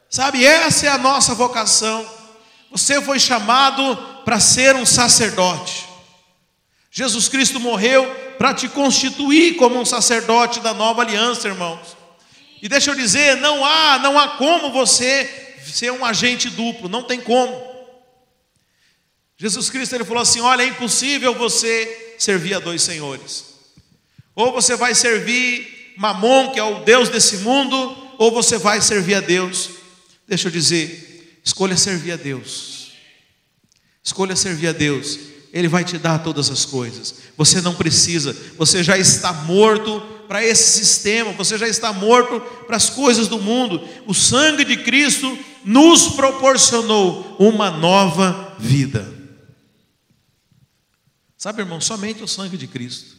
Sabe, 0.10 0.46
essa 0.46 0.88
é 0.88 0.90
a 0.90 0.98
nossa 0.98 1.34
vocação. 1.34 2.19
Você 2.72 3.02
foi 3.02 3.20
chamado 3.20 3.96
para 4.24 4.40
ser 4.40 4.76
um 4.76 4.86
sacerdote. 4.86 5.88
Jesus 6.92 7.28
Cristo 7.28 7.60
morreu 7.60 8.06
para 8.38 8.54
te 8.54 8.68
constituir 8.68 9.56
como 9.56 9.80
um 9.80 9.86
sacerdote 9.86 10.60
da 10.60 10.74
nova 10.74 11.02
aliança, 11.02 11.48
irmãos. 11.48 11.98
E 12.62 12.68
deixa 12.68 12.92
eu 12.92 12.96
dizer, 12.96 13.38
não 13.38 13.64
há, 13.64 14.00
não 14.00 14.18
há 14.18 14.30
como 14.30 14.72
você 14.72 15.58
ser 15.66 15.92
um 15.92 16.04
agente 16.04 16.50
duplo, 16.50 16.90
não 16.90 17.04
tem 17.04 17.22
como. 17.22 17.70
Jesus 19.38 19.70
Cristo 19.70 19.96
ele 19.96 20.04
falou 20.04 20.22
assim: 20.22 20.42
"Olha, 20.42 20.64
é 20.64 20.68
impossível 20.68 21.34
você 21.34 22.16
servir 22.18 22.54
a 22.54 22.60
dois 22.60 22.82
senhores. 22.82 23.46
Ou 24.36 24.52
você 24.52 24.76
vai 24.76 24.94
servir 24.94 25.94
Mamon, 25.98 26.52
que 26.52 26.60
é 26.60 26.64
o 26.64 26.84
deus 26.84 27.10
desse 27.10 27.38
mundo, 27.38 27.98
ou 28.18 28.32
você 28.32 28.58
vai 28.58 28.82
servir 28.82 29.16
a 29.16 29.20
Deus. 29.22 29.70
Deixa 30.28 30.48
eu 30.48 30.52
dizer, 30.52 31.09
Escolha 31.50 31.76
servir 31.76 32.12
a 32.12 32.16
Deus. 32.16 32.92
Escolha 34.04 34.36
servir 34.36 34.68
a 34.68 34.72
Deus. 34.72 35.18
Ele 35.52 35.68
vai 35.68 35.84
te 35.84 35.98
dar 35.98 36.20
todas 36.20 36.52
as 36.52 36.64
coisas. 36.64 37.16
Você 37.36 37.60
não 37.60 37.74
precisa, 37.74 38.38
você 38.56 38.84
já 38.84 38.96
está 39.00 39.34
morto 39.34 40.00
para 40.28 40.46
esse 40.46 40.80
sistema, 40.80 41.32
você 41.32 41.58
já 41.58 41.68
está 41.68 41.92
morto 41.92 42.40
para 42.68 42.78
as 42.78 42.92
coisas 42.92 43.28
do 43.28 43.40
mundo. 43.40 43.84
O 44.06 44.14
sangue 44.14 44.64
de 44.64 44.78
Cristo 44.78 45.36
nos 45.66 46.10
proporcionou 46.10 47.36
uma 47.40 47.72
nova 47.72 48.56
vida. 48.60 49.12
Sabe, 51.36 51.64
irmão, 51.64 51.82
somente 51.82 52.22
o 52.22 52.28
sangue 52.28 52.58
de 52.58 52.68
Cristo. 52.68 53.18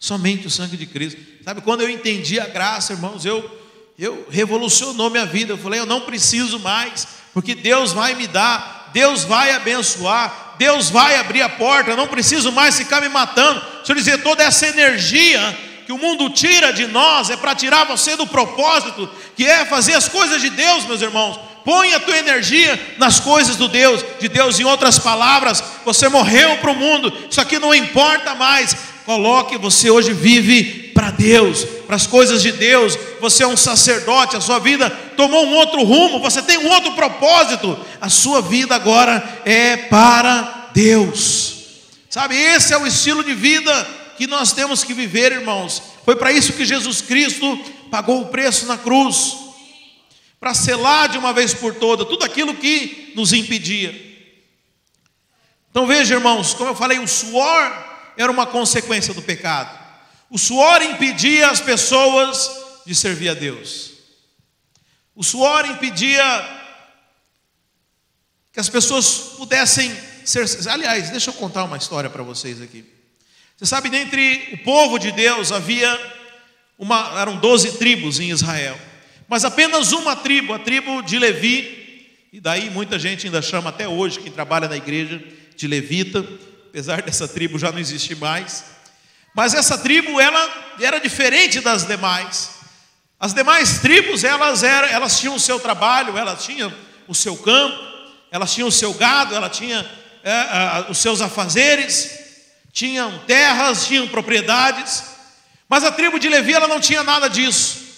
Somente 0.00 0.48
o 0.48 0.50
sangue 0.50 0.76
de 0.76 0.86
Cristo. 0.86 1.20
Sabe, 1.44 1.60
quando 1.60 1.82
eu 1.82 1.88
entendi 1.88 2.40
a 2.40 2.48
graça, 2.48 2.92
irmãos, 2.92 3.24
eu 3.24 3.59
eu 4.00 4.26
revolucionou 4.30 5.10
minha 5.10 5.26
vida. 5.26 5.52
Eu 5.52 5.58
falei, 5.58 5.78
eu 5.78 5.84
não 5.84 6.00
preciso 6.00 6.58
mais, 6.58 7.06
porque 7.34 7.54
Deus 7.54 7.92
vai 7.92 8.14
me 8.14 8.26
dar, 8.26 8.88
Deus 8.94 9.24
vai 9.24 9.52
abençoar, 9.52 10.54
Deus 10.58 10.88
vai 10.88 11.16
abrir 11.16 11.42
a 11.42 11.50
porta, 11.50 11.90
eu 11.90 11.96
não 11.96 12.08
preciso 12.08 12.50
mais 12.50 12.78
ficar 12.78 13.02
me 13.02 13.10
matando. 13.10 13.60
Deixa 13.76 13.92
eu 13.92 13.96
dizer, 13.96 14.22
toda 14.22 14.42
essa 14.42 14.66
energia 14.66 15.58
que 15.84 15.92
o 15.92 15.98
mundo 15.98 16.30
tira 16.30 16.72
de 16.72 16.86
nós 16.86 17.28
é 17.28 17.36
para 17.36 17.54
tirar 17.54 17.84
você 17.84 18.16
do 18.16 18.26
propósito, 18.26 19.08
que 19.36 19.44
é 19.44 19.66
fazer 19.66 19.94
as 19.94 20.08
coisas 20.08 20.40
de 20.40 20.48
Deus, 20.48 20.86
meus 20.86 21.02
irmãos. 21.02 21.38
Põe 21.62 21.92
a 21.92 22.00
tua 22.00 22.16
energia 22.16 22.94
nas 22.96 23.20
coisas 23.20 23.56
do 23.56 23.68
Deus, 23.68 24.02
de 24.18 24.28
Deus. 24.28 24.58
Em 24.58 24.64
outras 24.64 24.98
palavras, 24.98 25.62
você 25.84 26.08
morreu 26.08 26.56
para 26.56 26.70
o 26.70 26.76
mundo. 26.76 27.12
Isso 27.30 27.40
aqui 27.40 27.58
não 27.58 27.74
importa 27.74 28.34
mais. 28.34 28.74
Coloque, 29.04 29.56
você 29.56 29.90
hoje 29.90 30.12
vive 30.12 30.90
para 30.94 31.10
Deus, 31.10 31.64
para 31.86 31.96
as 31.96 32.06
coisas 32.06 32.42
de 32.42 32.52
Deus. 32.52 32.98
Você 33.20 33.42
é 33.42 33.46
um 33.46 33.56
sacerdote, 33.56 34.36
a 34.36 34.40
sua 34.40 34.58
vida 34.58 34.90
tomou 35.16 35.46
um 35.46 35.54
outro 35.54 35.82
rumo, 35.82 36.20
você 36.20 36.42
tem 36.42 36.58
um 36.58 36.68
outro 36.68 36.92
propósito. 36.92 37.78
A 38.00 38.08
sua 38.08 38.40
vida 38.40 38.74
agora 38.74 39.42
é 39.44 39.76
para 39.76 40.70
Deus. 40.74 41.56
Sabe, 42.08 42.36
esse 42.36 42.72
é 42.72 42.78
o 42.78 42.86
estilo 42.86 43.22
de 43.22 43.34
vida 43.34 43.72
que 44.18 44.26
nós 44.26 44.52
temos 44.52 44.84
que 44.84 44.92
viver, 44.92 45.32
irmãos. 45.32 45.82
Foi 46.04 46.16
para 46.16 46.32
isso 46.32 46.52
que 46.52 46.64
Jesus 46.64 47.00
Cristo 47.00 47.58
pagou 47.90 48.22
o 48.22 48.26
preço 48.26 48.66
na 48.66 48.76
cruz 48.76 49.36
para 50.38 50.54
selar 50.54 51.08
de 51.08 51.18
uma 51.18 51.32
vez 51.32 51.52
por 51.52 51.74
toda 51.74 52.04
tudo 52.04 52.24
aquilo 52.24 52.54
que 52.54 53.12
nos 53.14 53.32
impedia. 53.32 53.94
Então 55.70 55.86
veja, 55.86 56.14
irmãos, 56.14 56.54
como 56.54 56.70
eu 56.70 56.74
falei, 56.74 56.98
o 56.98 57.06
suor 57.06 57.89
era 58.20 58.30
uma 58.30 58.46
consequência 58.46 59.14
do 59.14 59.22
pecado. 59.22 59.78
O 60.28 60.38
suor 60.38 60.82
impedia 60.82 61.50
as 61.50 61.60
pessoas 61.60 62.50
de 62.86 62.94
servir 62.94 63.30
a 63.30 63.34
Deus. 63.34 63.92
O 65.14 65.24
suor 65.24 65.66
impedia 65.66 66.22
que 68.52 68.60
as 68.60 68.68
pessoas 68.68 69.34
pudessem 69.36 69.94
ser. 70.24 70.46
Aliás, 70.68 71.10
deixa 71.10 71.30
eu 71.30 71.34
contar 71.34 71.64
uma 71.64 71.76
história 71.76 72.10
para 72.10 72.22
vocês 72.22 72.60
aqui. 72.60 72.84
Você 73.56 73.66
sabe, 73.66 73.88
dentre 73.88 74.50
o 74.52 74.58
povo 74.58 74.98
de 74.98 75.12
Deus 75.12 75.52
havia 75.52 75.98
uma, 76.78 77.20
eram 77.20 77.36
doze 77.36 77.72
tribos 77.72 78.20
em 78.20 78.30
Israel. 78.30 78.78
Mas 79.28 79.44
apenas 79.44 79.92
uma 79.92 80.16
tribo, 80.16 80.54
a 80.54 80.58
tribo 80.58 81.02
de 81.02 81.18
Levi, 81.18 82.08
e 82.32 82.40
daí 82.40 82.70
muita 82.70 82.98
gente 82.98 83.26
ainda 83.26 83.42
chama 83.42 83.70
até 83.70 83.86
hoje, 83.86 84.18
quem 84.18 84.32
trabalha 84.32 84.68
na 84.68 84.76
igreja, 84.76 85.22
de 85.56 85.66
levita, 85.66 86.26
apesar 86.70 87.02
dessa 87.02 87.26
tribo 87.26 87.58
já 87.58 87.72
não 87.72 87.80
existir 87.80 88.14
mais. 88.14 88.64
Mas 89.34 89.54
essa 89.54 89.76
tribo, 89.76 90.20
ela 90.20 90.74
era 90.80 91.00
diferente 91.00 91.60
das 91.60 91.84
demais. 91.84 92.50
As 93.18 93.34
demais 93.34 93.80
tribos, 93.80 94.22
elas, 94.22 94.62
eram, 94.62 94.88
elas 94.88 95.18
tinham 95.18 95.34
o 95.34 95.40
seu 95.40 95.58
trabalho, 95.58 96.16
elas 96.16 96.44
tinham 96.44 96.72
o 97.08 97.14
seu 97.14 97.36
campo, 97.36 97.76
elas 98.30 98.54
tinham 98.54 98.68
o 98.68 98.72
seu 98.72 98.94
gado, 98.94 99.34
elas 99.34 99.54
tinham 99.56 99.84
é, 100.22 100.86
os 100.88 100.98
seus 100.98 101.20
afazeres, 101.20 102.18
tinham 102.72 103.18
terras, 103.26 103.86
tinham 103.86 104.06
propriedades. 104.06 105.02
Mas 105.68 105.82
a 105.82 105.90
tribo 105.90 106.20
de 106.20 106.28
Levi, 106.28 106.52
ela 106.54 106.68
não 106.68 106.80
tinha 106.80 107.02
nada 107.02 107.28
disso. 107.28 107.90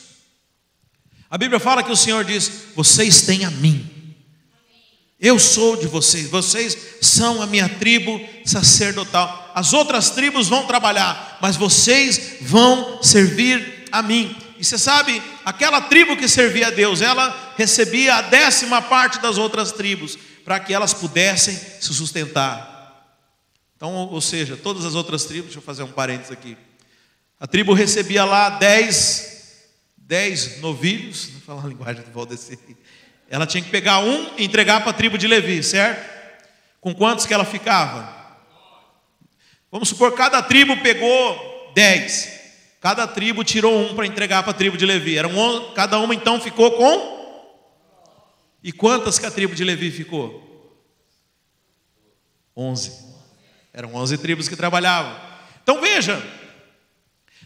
A 1.31 1.37
Bíblia 1.37 1.61
fala 1.61 1.83
que 1.83 1.93
o 1.93 1.97
Senhor 1.97 2.25
diz: 2.25 2.51
Vocês 2.75 3.23
têm 3.23 3.45
a 3.45 3.51
mim. 3.51 3.92
Eu 5.23 5.39
sou 5.39 5.77
de 5.77 5.87
vocês, 5.87 6.29
vocês 6.29 6.77
são 7.01 7.41
a 7.41 7.47
minha 7.47 7.69
tribo 7.69 8.21
sacerdotal. 8.45 9.53
As 9.55 9.73
outras 9.73 10.11
tribos 10.11 10.49
vão 10.49 10.67
trabalhar, 10.67 11.39
mas 11.41 11.55
vocês 11.55 12.39
vão 12.41 13.01
servir 13.01 13.85
a 13.93 14.03
mim. 14.03 14.37
E 14.59 14.65
você 14.65 14.77
sabe, 14.77 15.23
aquela 15.45 15.81
tribo 15.83 16.17
que 16.17 16.27
servia 16.27 16.67
a 16.67 16.71
Deus, 16.71 17.01
ela 17.01 17.55
recebia 17.57 18.17
a 18.17 18.23
décima 18.23 18.83
parte 18.83 19.21
das 19.21 19.39
outras 19.39 19.71
tribos, 19.71 20.19
para 20.45 20.59
que 20.59 20.75
elas 20.75 20.93
pudessem 20.93 21.55
se 21.55 21.95
sustentar. 21.95 23.07
Então, 23.77 23.93
ou 23.95 24.21
seja, 24.21 24.57
todas 24.57 24.85
as 24.85 24.97
outras 24.97 25.25
tribos, 25.25 25.47
deixa 25.47 25.59
eu 25.61 25.63
fazer 25.63 25.85
um 25.85 25.93
parênteses 25.93 26.33
aqui. 26.33 26.57
A 27.39 27.47
tribo 27.47 27.73
recebia 27.75 28.25
lá 28.25 28.51
dez 28.51 29.31
dez 29.97 30.61
novilhos, 30.61 31.27
vou 31.27 31.41
falar 31.43 31.65
a 31.65 31.69
linguagem 31.69 32.03
do 32.03 32.11
Valdeci. 32.11 32.59
Ela 33.33 33.47
tinha 33.47 33.64
que 33.64 33.71
pegar 33.71 33.99
um 33.99 34.31
e 34.37 34.45
entregar 34.45 34.83
para 34.83 34.90
a 34.90 34.92
tribo 34.92 35.16
de 35.16 35.27
Levi, 35.27 35.62
certo? 35.62 36.09
Com 36.81 36.95
quantos 36.95 37.27
que 37.27 37.33
ela 37.33 37.45
ficava? 37.45 38.12
Vamos 39.71 39.88
supor, 39.88 40.12
cada 40.12 40.42
tribo 40.42 40.77
pegou 40.83 41.73
dez. 41.75 42.40
Cada 42.81 43.09
tribo 43.09 43.42
tirou 43.42 43.75
um 43.75 43.95
para 43.95 44.07
entregar 44.07 44.42
para 44.42 44.51
a 44.51 44.55
tribo 44.55 44.77
de 44.77 44.85
Levi. 44.85 45.16
Era 45.16 45.27
um, 45.27 45.73
cada 45.73 45.99
uma 45.99 46.14
então 46.14 46.40
ficou 46.40 46.73
com. 46.73 47.23
E 48.62 48.71
quantas 48.71 49.18
que 49.18 49.27
a 49.27 49.31
tribo 49.31 49.55
de 49.55 49.64
Levi 49.64 49.90
ficou? 49.90 50.79
Onze. 52.55 52.92
Eram 53.73 53.95
onze 53.95 54.18
tribos 54.18 54.47
que 54.47 54.55
trabalhavam. 54.55 55.18
Então 55.62 55.81
veja, 55.81 56.23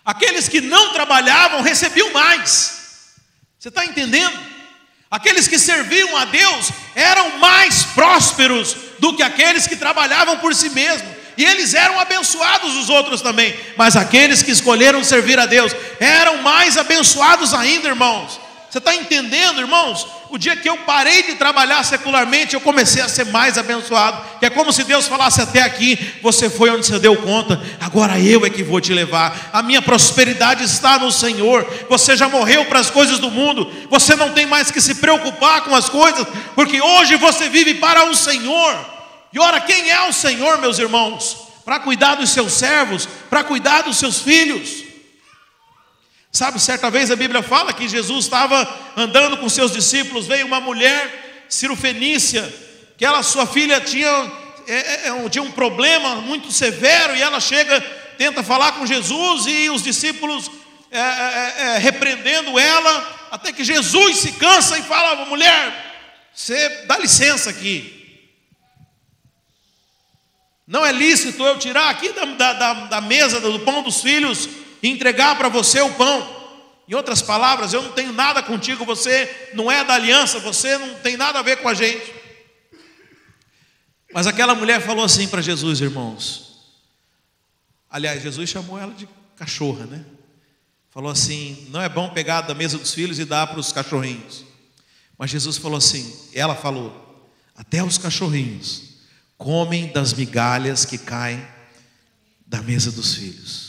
Aqueles 0.06 0.48
que 0.48 0.60
não 0.60 0.92
trabalhavam 0.92 1.62
recebiam 1.62 2.12
mais. 2.12 3.16
Você 3.58 3.68
está 3.68 3.84
entendendo? 3.84 4.55
Aqueles 5.10 5.46
que 5.46 5.58
serviam 5.58 6.16
a 6.16 6.24
Deus 6.24 6.70
eram 6.94 7.38
mais 7.38 7.84
prósperos 7.84 8.76
do 8.98 9.14
que 9.14 9.22
aqueles 9.22 9.66
que 9.66 9.76
trabalhavam 9.76 10.38
por 10.38 10.54
si 10.54 10.70
mesmos. 10.70 11.14
E 11.36 11.44
eles 11.44 11.74
eram 11.74 12.00
abençoados 12.00 12.76
os 12.76 12.88
outros 12.88 13.20
também. 13.20 13.54
Mas 13.76 13.94
aqueles 13.94 14.42
que 14.42 14.50
escolheram 14.50 15.04
servir 15.04 15.38
a 15.38 15.46
Deus 15.46 15.74
eram 16.00 16.42
mais 16.42 16.76
abençoados 16.76 17.52
ainda, 17.52 17.88
irmãos. 17.88 18.40
Você 18.68 18.78
está 18.78 18.94
entendendo, 18.94 19.60
irmãos? 19.60 20.06
O 20.28 20.36
dia 20.36 20.56
que 20.56 20.68
eu 20.68 20.76
parei 20.78 21.22
de 21.22 21.34
trabalhar 21.36 21.84
secularmente, 21.84 22.54
eu 22.54 22.60
comecei 22.60 23.00
a 23.00 23.08
ser 23.08 23.26
mais 23.26 23.56
abençoado. 23.56 24.38
Que 24.40 24.46
é 24.46 24.50
como 24.50 24.72
se 24.72 24.82
Deus 24.84 25.06
falasse 25.06 25.40
até 25.40 25.62
aqui: 25.62 25.98
você 26.20 26.50
foi 26.50 26.70
onde 26.70 26.84
você 26.84 26.98
deu 26.98 27.16
conta, 27.16 27.60
agora 27.80 28.18
eu 28.18 28.44
é 28.44 28.50
que 28.50 28.64
vou 28.64 28.80
te 28.80 28.92
levar. 28.92 29.50
A 29.52 29.62
minha 29.62 29.80
prosperidade 29.80 30.64
está 30.64 30.98
no 30.98 31.12
Senhor. 31.12 31.66
Você 31.88 32.16
já 32.16 32.28
morreu 32.28 32.64
para 32.64 32.80
as 32.80 32.90
coisas 32.90 33.18
do 33.18 33.30
mundo, 33.30 33.70
você 33.88 34.16
não 34.16 34.32
tem 34.32 34.46
mais 34.46 34.70
que 34.70 34.80
se 34.80 34.96
preocupar 34.96 35.62
com 35.62 35.74
as 35.74 35.88
coisas, 35.88 36.26
porque 36.54 36.80
hoje 36.80 37.16
você 37.16 37.48
vive 37.48 37.74
para 37.74 38.04
o 38.10 38.14
Senhor. 38.14 38.74
E 39.32 39.38
ora, 39.38 39.60
quem 39.60 39.90
é 39.90 40.08
o 40.08 40.12
Senhor, 40.12 40.58
meus 40.58 40.78
irmãos? 40.78 41.46
Para 41.64 41.78
cuidar 41.80 42.16
dos 42.16 42.30
seus 42.30 42.52
servos, 42.52 43.08
para 43.30 43.44
cuidar 43.44 43.82
dos 43.82 43.96
seus 43.96 44.20
filhos. 44.20 44.85
Sabe, 46.36 46.60
certa 46.60 46.90
vez 46.90 47.10
a 47.10 47.16
Bíblia 47.16 47.42
fala 47.42 47.72
que 47.72 47.88
Jesus 47.88 48.26
estava 48.26 48.92
andando 48.94 49.38
com 49.38 49.48
seus 49.48 49.72
discípulos, 49.72 50.26
veio 50.26 50.44
uma 50.44 50.60
mulher, 50.60 51.46
cirofenícia, 51.48 52.42
que 52.98 53.06
ela, 53.06 53.22
sua 53.22 53.46
filha 53.46 53.80
tinha, 53.80 54.06
é, 54.68 54.74
é, 54.74 55.08
é 55.08 55.28
tinha 55.30 55.42
um 55.42 55.50
problema 55.50 56.16
muito 56.16 56.52
severo, 56.52 57.16
e 57.16 57.22
ela 57.22 57.40
chega, 57.40 57.80
tenta 58.18 58.42
falar 58.42 58.72
com 58.72 58.84
Jesus, 58.84 59.46
e 59.46 59.70
os 59.70 59.82
discípulos 59.82 60.50
é, 60.90 61.00
é, 61.00 61.54
é 61.58 61.78
repreendendo 61.78 62.58
ela, 62.58 63.28
até 63.30 63.50
que 63.50 63.64
Jesus 63.64 64.18
se 64.18 64.32
cansa 64.32 64.76
e 64.76 64.82
fala: 64.82 65.24
mulher, 65.24 66.28
você 66.34 66.84
dá 66.84 66.98
licença 66.98 67.48
aqui. 67.48 68.20
Não 70.66 70.84
é 70.84 70.92
lícito 70.92 71.42
eu 71.42 71.58
tirar 71.58 71.88
aqui 71.88 72.12
da, 72.12 72.52
da, 72.52 72.72
da 72.74 73.00
mesa 73.00 73.40
do 73.40 73.58
pão 73.60 73.82
dos 73.82 74.02
filhos 74.02 74.65
e 74.82 74.88
entregar 74.88 75.36
para 75.36 75.48
você 75.48 75.80
o 75.80 75.94
pão. 75.94 76.36
Em 76.88 76.94
outras 76.94 77.20
palavras, 77.20 77.72
eu 77.72 77.82
não 77.82 77.92
tenho 77.92 78.12
nada 78.12 78.42
contigo, 78.42 78.84
você 78.84 79.50
não 79.54 79.70
é 79.70 79.84
da 79.84 79.94
aliança, 79.94 80.38
você 80.38 80.78
não 80.78 80.94
tem 80.96 81.16
nada 81.16 81.40
a 81.40 81.42
ver 81.42 81.56
com 81.56 81.68
a 81.68 81.74
gente. 81.74 82.14
Mas 84.12 84.26
aquela 84.26 84.54
mulher 84.54 84.80
falou 84.80 85.04
assim 85.04 85.26
para 85.26 85.42
Jesus, 85.42 85.80
irmãos. 85.80 86.76
Aliás, 87.90 88.22
Jesus 88.22 88.48
chamou 88.48 88.78
ela 88.78 88.94
de 88.94 89.08
cachorra, 89.36 89.86
né? 89.86 90.04
Falou 90.90 91.10
assim: 91.10 91.66
não 91.70 91.82
é 91.82 91.88
bom 91.88 92.08
pegar 92.10 92.42
da 92.42 92.54
mesa 92.54 92.78
dos 92.78 92.94
filhos 92.94 93.18
e 93.18 93.24
dar 93.24 93.46
para 93.48 93.58
os 93.58 93.72
cachorrinhos. 93.72 94.44
Mas 95.18 95.30
Jesus 95.30 95.56
falou 95.56 95.78
assim: 95.78 96.14
ela 96.32 96.54
falou, 96.54 97.30
até 97.54 97.82
os 97.82 97.98
cachorrinhos 97.98 98.96
comem 99.36 99.88
das 99.88 100.12
migalhas 100.12 100.84
que 100.84 100.96
caem 100.96 101.46
da 102.46 102.62
mesa 102.62 102.92
dos 102.92 103.14
filhos. 103.14 103.65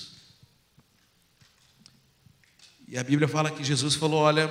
E 2.88 2.97
a 2.97 3.04
Bíblia 3.04 3.28
fala 3.28 3.52
que 3.52 3.63
Jesus 3.63 3.95
falou: 3.95 4.21
Olha, 4.21 4.50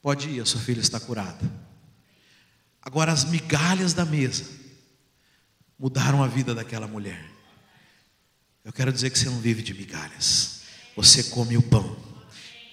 pode 0.00 0.28
ir, 0.28 0.40
a 0.40 0.46
sua 0.46 0.60
filha 0.60 0.80
está 0.80 1.00
curada. 1.00 1.50
Agora, 2.80 3.10
as 3.10 3.24
migalhas 3.24 3.92
da 3.92 4.04
mesa 4.04 4.44
mudaram 5.78 6.22
a 6.22 6.28
vida 6.28 6.54
daquela 6.54 6.86
mulher. 6.86 7.24
Eu 8.64 8.72
quero 8.72 8.92
dizer 8.92 9.10
que 9.10 9.18
você 9.18 9.28
não 9.28 9.40
vive 9.40 9.62
de 9.62 9.74
migalhas, 9.74 10.62
você 10.94 11.24
come 11.24 11.56
o 11.56 11.62
pão. 11.62 11.96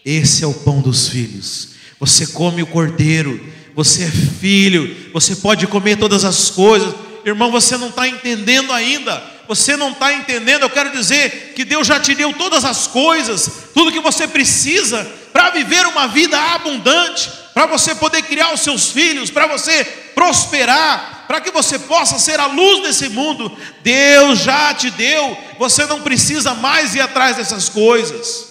Esse 0.06 0.44
é 0.44 0.48
o 0.48 0.54
pão 0.54 0.82
dos 0.82 1.08
filhos. 1.10 1.74
Você 2.00 2.28
come 2.28 2.62
o 2.62 2.68
cordeiro, 2.68 3.40
você 3.74 4.04
é 4.04 4.12
filho, 4.12 5.12
você 5.14 5.36
pode 5.38 5.66
comer 5.68 5.98
todas 5.98 6.26
as 6.26 6.50
coisas. 6.50 6.94
Irmão, 7.26 7.50
você 7.52 7.78
não 7.78 7.90
está 7.90 8.08
entendendo 8.08 8.72
ainda. 8.74 9.33
Você 9.48 9.76
não 9.76 9.92
está 9.92 10.14
entendendo. 10.14 10.64
Eu 10.64 10.70
quero 10.70 10.92
dizer 10.92 11.54
que 11.56 11.66
Deus 11.66 11.88
já 11.88 12.00
te 12.00 12.16
deu 12.16 12.34
todas 12.34 12.64
as 12.64 12.88
coisas, 12.88 13.50
tudo 13.74 13.92
que 13.92 14.00
você 14.00 14.28
precisa 14.28 15.04
para 15.32 15.50
viver 15.50 15.86
uma 15.88 16.08
vida 16.08 16.40
abundante, 16.54 17.30
para 17.54 17.66
você 17.66 17.94
poder 17.96 18.22
criar 18.24 18.54
os 18.54 18.62
seus 18.62 18.90
filhos, 18.90 19.30
para 19.30 19.48
você 19.48 19.84
prosperar, 20.16 21.26
para 21.28 21.42
que 21.42 21.52
você 21.52 21.80
possa 21.80 22.20
ser 22.20 22.40
a 22.40 22.48
luz 22.48 22.84
desse 22.84 23.10
mundo. 23.10 23.56
Deus 23.82 24.40
já 24.40 24.74
te 24.74 24.90
deu. 24.92 25.38
Você 25.60 25.86
não 25.86 26.02
precisa 26.02 26.54
mais 26.54 26.96
ir 26.96 27.02
atrás 27.02 27.38
dessas 27.38 27.70
coisas. 27.70 28.48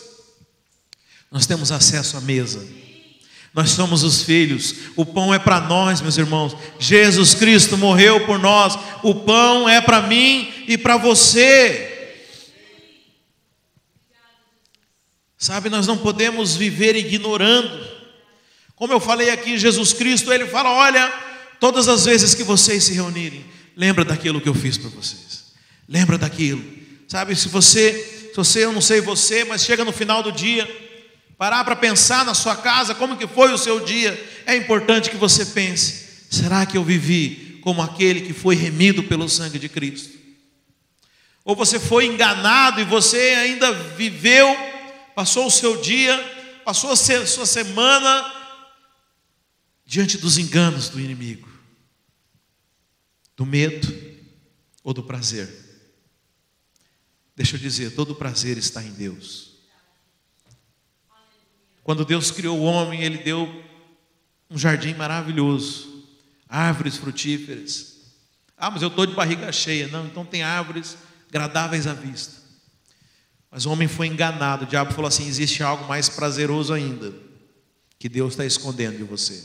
Nós 1.31 1.47
temos 1.47 1.73
acesso 1.73 2.17
à 2.17 2.21
mesa. 2.21 2.82
Nós 3.55 3.71
somos 3.71 4.03
os 4.03 4.23
filhos. 4.23 4.75
O 4.97 5.05
pão 5.05 5.33
é 5.33 5.38
para 5.38 5.61
nós, 5.61 6.01
meus 6.01 6.17
irmãos. 6.17 6.57
Jesus 6.79 7.35
Cristo 7.35 7.77
morreu 7.77 8.25
por 8.25 8.38
nós. 8.38 8.79
O 9.03 9.15
pão 9.15 9.69
é 9.69 9.81
para 9.81 10.03
mim 10.03 10.51
e 10.67 10.79
para 10.79 10.97
você. 10.97 11.88
Sabe, 15.37 15.69
nós 15.69 15.87
não 15.87 15.99
podemos 15.99 16.57
viver 16.57 16.97
ignorando. 16.97 17.87
Como 18.75 18.93
eu 18.93 19.01
falei 19.01 19.29
aqui, 19.29 19.59
Jesus 19.59 19.93
Cristo, 19.93 20.33
ele 20.33 20.47
fala: 20.47 20.71
"Olha, 20.71 21.12
todas 21.61 21.88
as 21.88 22.05
vezes 22.07 22.35
que 22.35 22.43
vocês 22.43 22.85
se 22.85 22.95
reunirem, 22.95 23.45
lembra 23.77 24.05
daquilo 24.05 24.41
que 24.41 24.49
eu 24.49 24.55
fiz 24.55 24.79
para 24.79 24.88
vocês. 24.91 25.53
Lembra 25.88 26.17
daquilo. 26.17 26.65
Sabe, 27.07 27.37
se 27.37 27.49
você, 27.49 28.31
se 28.31 28.37
você, 28.37 28.65
eu 28.65 28.73
não 28.73 28.81
sei 28.81 29.01
você, 29.01 29.45
mas 29.45 29.65
chega 29.65 29.85
no 29.85 29.93
final 29.93 30.23
do 30.23 30.33
dia, 30.33 30.67
parar 31.43 31.65
para 31.65 31.75
pensar 31.75 32.25
na 32.25 32.35
sua 32.35 32.55
casa, 32.55 32.95
como 32.95 33.17
que 33.17 33.27
foi 33.27 33.53
o 33.53 33.59
seu 33.59 33.85
dia, 33.85 34.13
é 34.47 34.55
importante 34.55 35.11
que 35.11 35.17
você 35.17 35.45
pense: 35.45 36.29
será 36.31 36.65
que 36.65 36.77
eu 36.77 36.85
vivi 36.85 37.59
como 37.65 37.83
aquele 37.83 38.21
que 38.21 38.33
foi 38.33 38.55
remido 38.55 39.03
pelo 39.03 39.29
sangue 39.29 39.59
de 39.59 39.69
Cristo? 39.69 40.17
Ou 41.45 41.57
você 41.57 41.81
foi 41.81 42.07
enganado 42.07 42.81
e 42.81 42.85
você 42.85 43.19
ainda 43.19 43.73
viveu, 43.73 44.55
passou 45.17 45.49
o 45.49 45.51
seu 45.51 45.83
dia, 45.83 46.17
passou 46.65 46.93
a 46.93 46.97
sua 46.97 47.45
semana 47.45 48.33
diante 49.85 50.19
dos 50.19 50.39
enganos 50.39 50.91
do 50.91 51.01
inimigo, 51.01 51.49
do 53.37 53.45
medo 53.45 53.93
ou 54.85 54.95
do 54.95 55.03
prazer? 55.03 55.53
Deixa 57.35 57.57
eu 57.57 57.61
dizer, 57.61 57.97
todo 57.97 58.15
prazer 58.15 58.57
está 58.59 58.81
em 58.81 58.93
Deus. 58.93 59.52
Quando 61.83 62.05
Deus 62.05 62.31
criou 62.31 62.59
o 62.59 62.62
homem, 62.62 63.03
Ele 63.03 63.18
deu 63.18 63.62
um 64.51 64.59
jardim 64.59 64.95
maravilhoso, 64.95 66.07
árvores 66.49 66.97
frutíferas. 66.97 67.97
Ah, 68.57 68.71
mas 68.71 68.83
eu 68.83 68.88
estou 68.88 69.07
de 69.07 69.14
barriga 69.14 69.51
cheia. 69.51 69.88
Não, 69.88 70.07
então 70.07 70.25
tem 70.25 70.42
árvores 70.42 70.97
agradáveis 71.29 71.87
à 71.87 71.95
vista. 71.95 72.40
Mas 73.51 73.66
o 73.66 73.71
homem 73.71 73.88
foi 73.88 74.07
enganado. 74.07 74.64
O 74.64 74.68
diabo 74.68 74.92
falou 74.92 75.09
assim: 75.09 75.27
existe 75.27 75.62
algo 75.62 75.87
mais 75.88 76.09
prazeroso 76.09 76.73
ainda, 76.73 77.12
que 77.99 78.09
Deus 78.09 78.35
está 78.35 78.45
escondendo 78.45 78.99
de 78.99 79.05
você. 79.05 79.42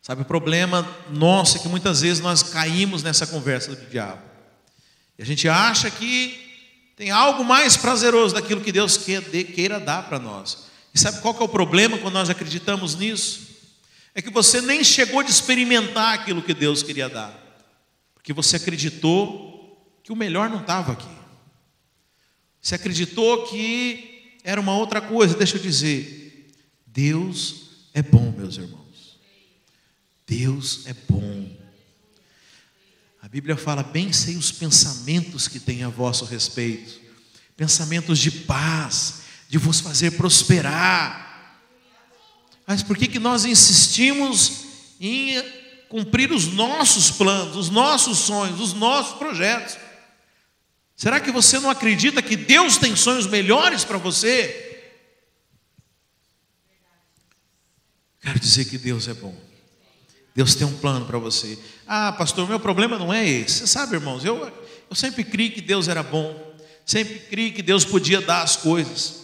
Sabe, 0.00 0.22
o 0.22 0.24
problema 0.24 0.86
nosso 1.10 1.56
é 1.56 1.60
que 1.60 1.68
muitas 1.68 2.00
vezes 2.00 2.20
nós 2.20 2.42
caímos 2.42 3.02
nessa 3.02 3.26
conversa 3.26 3.74
do 3.74 3.86
diabo. 3.86 4.22
E 5.16 5.22
a 5.22 5.26
gente 5.26 5.48
acha 5.48 5.90
que 5.90 6.51
tem 6.96 7.10
algo 7.10 7.44
mais 7.44 7.76
prazeroso 7.76 8.34
daquilo 8.34 8.60
que 8.60 8.72
Deus 8.72 8.96
queira 8.96 9.80
dar 9.80 10.08
para 10.08 10.18
nós. 10.18 10.66
E 10.94 10.98
sabe 10.98 11.20
qual 11.20 11.34
é 11.40 11.42
o 11.42 11.48
problema 11.48 11.96
quando 11.98 12.14
nós 12.14 12.28
acreditamos 12.28 12.94
nisso? 12.94 13.52
É 14.14 14.20
que 14.20 14.30
você 14.30 14.60
nem 14.60 14.84
chegou 14.84 15.20
a 15.20 15.24
experimentar 15.24 16.14
aquilo 16.14 16.42
que 16.42 16.52
Deus 16.52 16.82
queria 16.82 17.08
dar. 17.08 17.32
Porque 18.14 18.32
você 18.32 18.56
acreditou 18.56 19.98
que 20.02 20.12
o 20.12 20.16
melhor 20.16 20.50
não 20.50 20.60
estava 20.60 20.92
aqui. 20.92 21.08
Você 22.60 22.74
acreditou 22.74 23.46
que 23.46 24.38
era 24.44 24.60
uma 24.60 24.76
outra 24.76 25.00
coisa. 25.00 25.36
Deixa 25.36 25.56
eu 25.56 25.62
dizer, 25.62 26.52
Deus 26.86 27.88
é 27.94 28.02
bom, 28.02 28.32
meus 28.36 28.58
irmãos. 28.58 29.18
Deus 30.26 30.86
é 30.86 30.94
bom. 31.08 31.61
A 33.22 33.28
Bíblia 33.28 33.56
fala: 33.56 33.84
bem 33.84 34.12
sei 34.12 34.36
os 34.36 34.50
pensamentos 34.50 35.46
que 35.46 35.60
tem 35.60 35.84
a 35.84 35.88
vosso 35.88 36.24
respeito, 36.24 37.00
pensamentos 37.56 38.18
de 38.18 38.32
paz, 38.32 39.22
de 39.48 39.56
vos 39.58 39.78
fazer 39.78 40.10
prosperar. 40.12 41.30
Mas 42.66 42.82
por 42.82 42.96
que, 42.96 43.06
que 43.06 43.20
nós 43.20 43.44
insistimos 43.44 44.64
em 45.00 45.40
cumprir 45.88 46.32
os 46.32 46.46
nossos 46.46 47.12
planos, 47.12 47.56
os 47.56 47.70
nossos 47.70 48.18
sonhos, 48.18 48.60
os 48.60 48.72
nossos 48.72 49.16
projetos? 49.16 49.78
Será 50.96 51.20
que 51.20 51.30
você 51.30 51.60
não 51.60 51.70
acredita 51.70 52.22
que 52.22 52.36
Deus 52.36 52.76
tem 52.76 52.96
sonhos 52.96 53.26
melhores 53.26 53.84
para 53.84 53.98
você? 53.98 54.68
Quero 58.20 58.38
dizer 58.38 58.64
que 58.64 58.78
Deus 58.78 59.06
é 59.06 59.14
bom. 59.14 59.51
Deus 60.34 60.54
tem 60.54 60.66
um 60.66 60.78
plano 60.78 61.06
para 61.06 61.18
você. 61.18 61.58
Ah, 61.86 62.12
pastor, 62.12 62.48
meu 62.48 62.58
problema 62.58 62.98
não 62.98 63.12
é 63.12 63.26
esse. 63.28 63.60
Você 63.60 63.66
sabe, 63.66 63.96
irmãos, 63.96 64.24
eu, 64.24 64.50
eu 64.88 64.96
sempre 64.96 65.24
criei 65.24 65.50
que 65.50 65.60
Deus 65.60 65.88
era 65.88 66.02
bom. 66.02 66.52
Sempre 66.86 67.18
criei 67.20 67.52
que 67.52 67.62
Deus 67.62 67.84
podia 67.84 68.20
dar 68.20 68.42
as 68.42 68.56
coisas. 68.56 69.22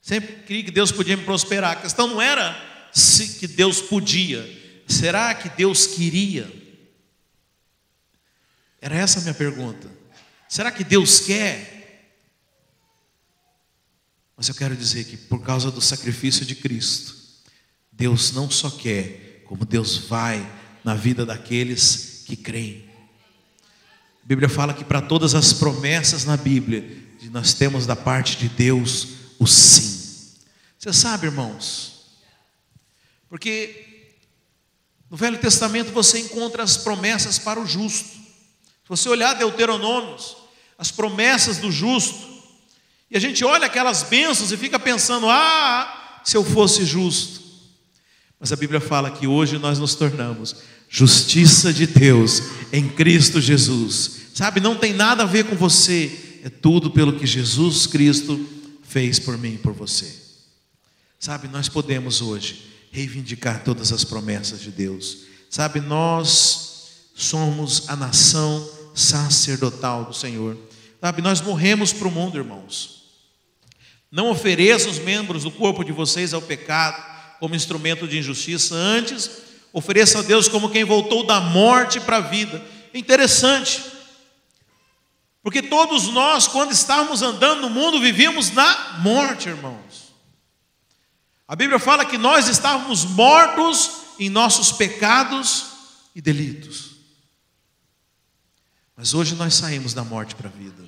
Sempre 0.00 0.36
criei 0.44 0.62
que 0.62 0.70
Deus 0.70 0.92
podia 0.92 1.16
me 1.16 1.24
prosperar. 1.24 1.72
A 1.72 1.80
questão 1.80 2.06
não 2.06 2.22
era 2.22 2.56
se 2.92 3.40
que 3.40 3.48
Deus 3.48 3.80
podia. 3.80 4.48
Será 4.86 5.34
que 5.34 5.48
Deus 5.48 5.86
queria? 5.86 6.50
Era 8.80 8.94
essa 8.94 9.18
a 9.18 9.22
minha 9.22 9.34
pergunta. 9.34 9.90
Será 10.48 10.70
que 10.70 10.84
Deus 10.84 11.18
quer? 11.18 11.76
Mas 14.36 14.48
eu 14.48 14.54
quero 14.54 14.76
dizer 14.76 15.04
que 15.04 15.16
por 15.16 15.42
causa 15.42 15.70
do 15.70 15.80
sacrifício 15.80 16.46
de 16.46 16.54
Cristo, 16.54 17.16
Deus 17.90 18.32
não 18.32 18.48
só 18.48 18.70
quer, 18.70 19.25
como 19.46 19.64
Deus 19.64 19.98
vai 19.98 20.46
na 20.84 20.94
vida 20.94 21.24
daqueles 21.24 22.22
que 22.26 22.36
creem. 22.36 22.84
A 24.22 24.26
Bíblia 24.26 24.48
fala 24.48 24.74
que 24.74 24.84
para 24.84 25.00
todas 25.00 25.34
as 25.34 25.52
promessas 25.52 26.24
na 26.24 26.36
Bíblia, 26.36 27.04
nós 27.30 27.54
temos 27.54 27.86
da 27.86 27.96
parte 27.96 28.36
de 28.36 28.48
Deus 28.48 29.08
o 29.38 29.46
sim. 29.46 30.34
Você 30.78 30.92
sabe, 30.92 31.26
irmãos, 31.26 32.06
porque 33.28 34.14
no 35.10 35.16
Velho 35.16 35.38
Testamento 35.38 35.92
você 35.92 36.20
encontra 36.20 36.62
as 36.62 36.76
promessas 36.76 37.38
para 37.38 37.60
o 37.60 37.66
justo. 37.66 38.08
Se 38.08 38.88
você 38.88 39.08
olhar 39.08 39.34
Deuteronômios, 39.34 40.36
as 40.78 40.90
promessas 40.90 41.58
do 41.58 41.70
justo, 41.70 42.36
e 43.10 43.16
a 43.16 43.20
gente 43.20 43.44
olha 43.44 43.66
aquelas 43.66 44.02
bênçãos 44.02 44.50
e 44.50 44.56
fica 44.56 44.78
pensando: 44.78 45.28
ah, 45.28 46.20
se 46.24 46.36
eu 46.36 46.44
fosse 46.44 46.84
justo. 46.84 47.45
Mas 48.38 48.52
a 48.52 48.56
Bíblia 48.56 48.80
fala 48.80 49.10
que 49.10 49.26
hoje 49.26 49.58
nós 49.58 49.78
nos 49.78 49.94
tornamos 49.94 50.56
justiça 50.88 51.72
de 51.72 51.86
Deus 51.86 52.42
em 52.72 52.88
Cristo 52.88 53.40
Jesus. 53.40 54.26
Sabe, 54.34 54.60
não 54.60 54.76
tem 54.76 54.92
nada 54.92 55.22
a 55.22 55.26
ver 55.26 55.44
com 55.46 55.56
você, 55.56 56.40
é 56.44 56.48
tudo 56.50 56.90
pelo 56.90 57.18
que 57.18 57.26
Jesus 57.26 57.86
Cristo 57.86 58.46
fez 58.82 59.18
por 59.18 59.36
mim 59.38 59.54
e 59.54 59.58
por 59.58 59.72
você. 59.72 60.14
Sabe, 61.18 61.48
nós 61.48 61.68
podemos 61.68 62.20
hoje 62.20 62.70
reivindicar 62.92 63.64
todas 63.64 63.92
as 63.92 64.04
promessas 64.04 64.60
de 64.60 64.70
Deus. 64.70 65.18
Sabe, 65.50 65.80
nós 65.80 66.90
somos 67.14 67.88
a 67.88 67.96
nação 67.96 68.68
sacerdotal 68.94 70.04
do 70.04 70.14
Senhor. 70.14 70.56
Sabe, 71.00 71.22
nós 71.22 71.40
morremos 71.40 71.92
para 71.92 72.08
o 72.08 72.12
mundo, 72.12 72.36
irmãos. 72.36 73.04
Não 74.10 74.30
ofereça 74.30 74.88
os 74.88 74.98
membros 74.98 75.44
do 75.44 75.50
corpo 75.50 75.82
de 75.82 75.92
vocês 75.92 76.32
ao 76.32 76.42
pecado 76.42 77.15
como 77.38 77.54
instrumento 77.54 78.06
de 78.06 78.18
injustiça, 78.18 78.74
antes 78.74 79.46
ofereça 79.72 80.20
a 80.20 80.22
Deus 80.22 80.48
como 80.48 80.70
quem 80.70 80.84
voltou 80.84 81.24
da 81.26 81.38
morte 81.40 82.00
para 82.00 82.16
a 82.16 82.20
vida. 82.20 82.64
É 82.94 82.98
interessante, 82.98 83.82
porque 85.42 85.62
todos 85.62 86.08
nós, 86.08 86.48
quando 86.48 86.72
estávamos 86.72 87.20
andando 87.20 87.60
no 87.60 87.70
mundo, 87.70 88.00
vivíamos 88.00 88.50
na 88.50 88.98
morte, 89.00 89.48
irmãos. 89.48 90.12
A 91.46 91.54
Bíblia 91.54 91.78
fala 91.78 92.04
que 92.04 92.18
nós 92.18 92.48
estávamos 92.48 93.04
mortos 93.04 93.90
em 94.18 94.30
nossos 94.30 94.72
pecados 94.72 95.66
e 96.14 96.20
delitos. 96.20 96.96
Mas 98.96 99.12
hoje 99.12 99.34
nós 99.34 99.54
saímos 99.54 99.92
da 99.92 100.02
morte 100.02 100.34
para 100.34 100.48
a 100.48 100.52
vida. 100.52 100.82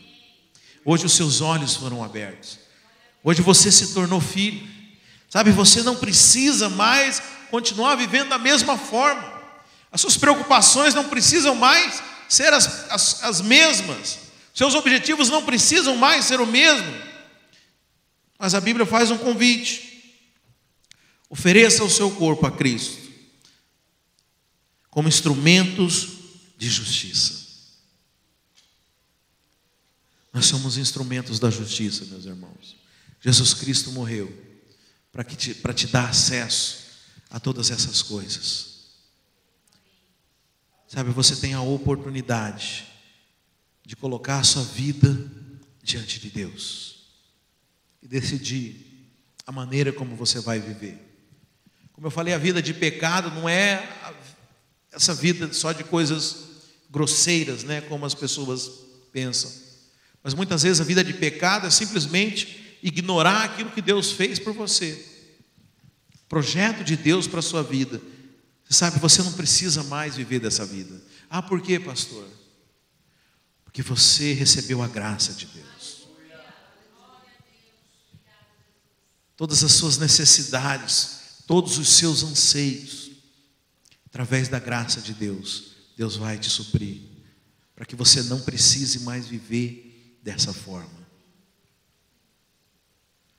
Hoje 0.85 1.05
os 1.05 1.13
seus 1.13 1.43
olhos 1.43 1.77
foram 1.77 2.03
abertos. 2.03 2.59
Hoje 3.23 3.43
você 3.43 3.71
se 3.71 3.93
tornou 3.93 4.21
filho. 4.21 4.67
Sabe, 5.29 5.51
você 5.51 5.83
não 5.83 5.97
precisa 5.97 6.69
mais 6.69 7.23
continuar 7.51 7.97
vivendo 7.97 8.31
da 8.31 8.39
mesma 8.39 8.79
forma. 8.79 9.39
As 9.93 10.01
suas 10.01 10.17
preocupações 10.17 10.95
não 10.95 11.09
precisam 11.09 11.55
mais 11.55 12.03
ser 12.29 12.53
as, 12.53 12.91
as, 12.91 13.23
as 13.25 13.41
mesmas. 13.41 14.19
Seus 14.55 14.75
objetivos 14.75 15.29
não 15.29 15.45
precisam 15.45 15.97
mais 15.97 16.25
ser 16.25 16.41
o 16.41 16.47
mesmo. 16.47 16.93
Mas 18.39 18.55
a 18.55 18.61
Bíblia 18.61 18.87
faz 18.87 19.11
um 19.11 19.19
convite. 19.19 20.17
Ofereça 21.29 21.85
o 21.85 21.91
seu 21.91 22.11
corpo 22.11 22.47
a 22.47 22.51
Cristo 22.51 23.09
como 24.91 25.09
instrumentos 25.09 26.09
de 26.57 26.69
justiça. 26.69 27.47
Nós 30.33 30.47
somos 30.47 30.77
instrumentos 30.77 31.39
da 31.39 31.51
justiça, 31.51 32.05
meus 32.07 32.25
irmãos. 32.25 32.77
Jesus 33.21 33.55
Cristo 33.55 33.93
morreu 33.93 34.48
para 35.13 35.25
te, 35.25 35.55
te 35.55 35.87
dar 35.87 36.09
acesso 36.09 36.89
a 37.31 37.39
todas 37.41 37.71
essas 37.71 38.03
coisas. 38.03 38.79
Sabe, 40.87 41.11
você 41.11 41.37
tem 41.37 41.53
a 41.53 41.61
oportunidade 41.61 42.87
de 43.85 43.95
colocar 43.95 44.39
a 44.39 44.45
sua 44.45 44.65
vida 44.65 45.31
diante 45.83 46.19
de 46.21 46.31
Deus 46.31 47.09
e 48.03 48.09
decidir 48.09 49.11
a 49.47 49.53
maneira 49.53 49.93
como 49.93 50.17
você 50.17 50.41
vai 50.41 50.59
viver. 50.59 50.99
Como 51.93 52.07
eu 52.07 52.11
falei, 52.11 52.33
a 52.33 52.39
vida 52.39 52.63
de 52.63 52.73
pecado 52.73 53.31
não 53.31 53.49
é 53.49 53.87
essa 54.93 55.15
vida 55.15 55.53
só 55.53 55.73
de 55.73 55.85
coisas 55.85 56.49
grosseiras, 56.91 57.65
né, 57.65 57.81
como 57.83 58.07
as 58.07 58.15
pessoas 58.15 58.71
pensam. 59.13 59.51
Mas 60.23 60.35
muitas 60.35 60.63
vezes 60.63 60.81
a 60.81 60.85
vida 60.85 61.05
de 61.05 61.15
pecado 61.15 61.67
é 61.67 61.71
simplesmente 61.71 62.68
ignorar 62.83 63.45
aquilo 63.45 63.71
que 63.71 63.83
Deus 63.83 64.13
fez 64.13 64.39
por 64.39 64.53
você. 64.53 65.05
Projeto 66.29 66.85
de 66.85 66.97
Deus 66.97 67.27
para 67.27 67.39
a 67.39 67.43
sua 67.43 67.63
vida 67.63 68.01
você 68.69 68.75
sabe, 68.75 69.01
você 69.01 69.23
não 69.23 69.33
precisa 69.33 69.83
mais 69.85 70.17
viver 70.17 70.41
dessa 70.41 70.67
vida. 70.67 71.01
Ah, 71.31 71.41
por 71.41 71.63
quê, 71.63 71.81
pastor? 71.81 72.29
Porque 73.65 73.83
você 73.83 74.35
recebeu 74.35 74.83
a 74.83 74.87
graça 74.89 75.33
de 75.33 75.47
Deus. 75.47 76.07
Todas 79.35 79.65
as 79.65 79.73
suas 79.73 79.97
necessidades, 79.97 81.45
todos 81.47 81.79
os 81.79 81.89
seus 81.89 82.23
anseios, 82.23 83.11
através 84.05 84.49
da 84.49 84.59
graça 84.59 85.01
de 85.01 85.15
Deus, 85.15 85.77
Deus 85.97 86.17
vai 86.17 86.39
te 86.39 86.51
suprir, 86.51 87.01
para 87.75 87.87
que 87.87 87.97
você 87.97 88.23
não 88.25 88.41
precise 88.41 89.01
mais 89.01 89.27
viver 89.27 90.19
dessa 90.23 90.53
forma, 90.53 90.98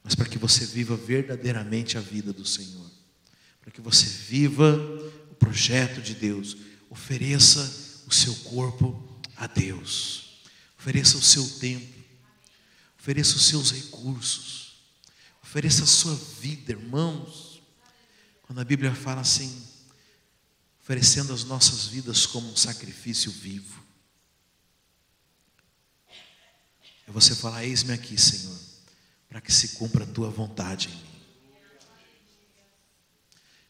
mas 0.03 0.15
para 0.15 0.27
que 0.27 0.37
você 0.37 0.65
viva 0.65 0.95
verdadeiramente 0.95 1.97
a 1.97 2.01
vida 2.01 2.33
do 2.33 2.45
Senhor, 2.45 2.89
para 3.61 3.71
que 3.71 3.81
você 3.81 4.05
viva 4.05 4.77
projeto 5.39 6.01
de 6.01 6.13
Deus. 6.13 6.57
Ofereça 6.89 8.03
o 8.05 8.13
seu 8.13 8.35
corpo 8.35 9.21
a 9.35 9.47
Deus. 9.47 10.41
Ofereça 10.77 11.17
o 11.17 11.21
seu 11.21 11.47
tempo. 11.59 11.97
Ofereça 12.99 13.35
os 13.35 13.45
seus 13.47 13.71
recursos. 13.71 14.75
Ofereça 15.41 15.83
a 15.83 15.87
sua 15.87 16.15
vida, 16.39 16.73
irmãos. 16.73 17.61
Quando 18.43 18.59
a 18.59 18.63
Bíblia 18.63 18.93
fala 18.93 19.21
assim, 19.21 19.63
oferecendo 20.81 21.33
as 21.33 21.43
nossas 21.43 21.87
vidas 21.87 22.25
como 22.25 22.51
um 22.51 22.55
sacrifício 22.55 23.31
vivo. 23.31 23.83
É 27.07 27.11
você 27.11 27.35
falar: 27.35 27.63
Eis-me 27.63 27.93
aqui, 27.93 28.19
Senhor, 28.19 28.57
para 29.29 29.39
que 29.39 29.51
se 29.51 29.69
cumpra 29.69 30.03
a 30.03 30.07
tua 30.07 30.29
vontade 30.29 30.89
em 30.89 30.91
mim. 30.91 31.09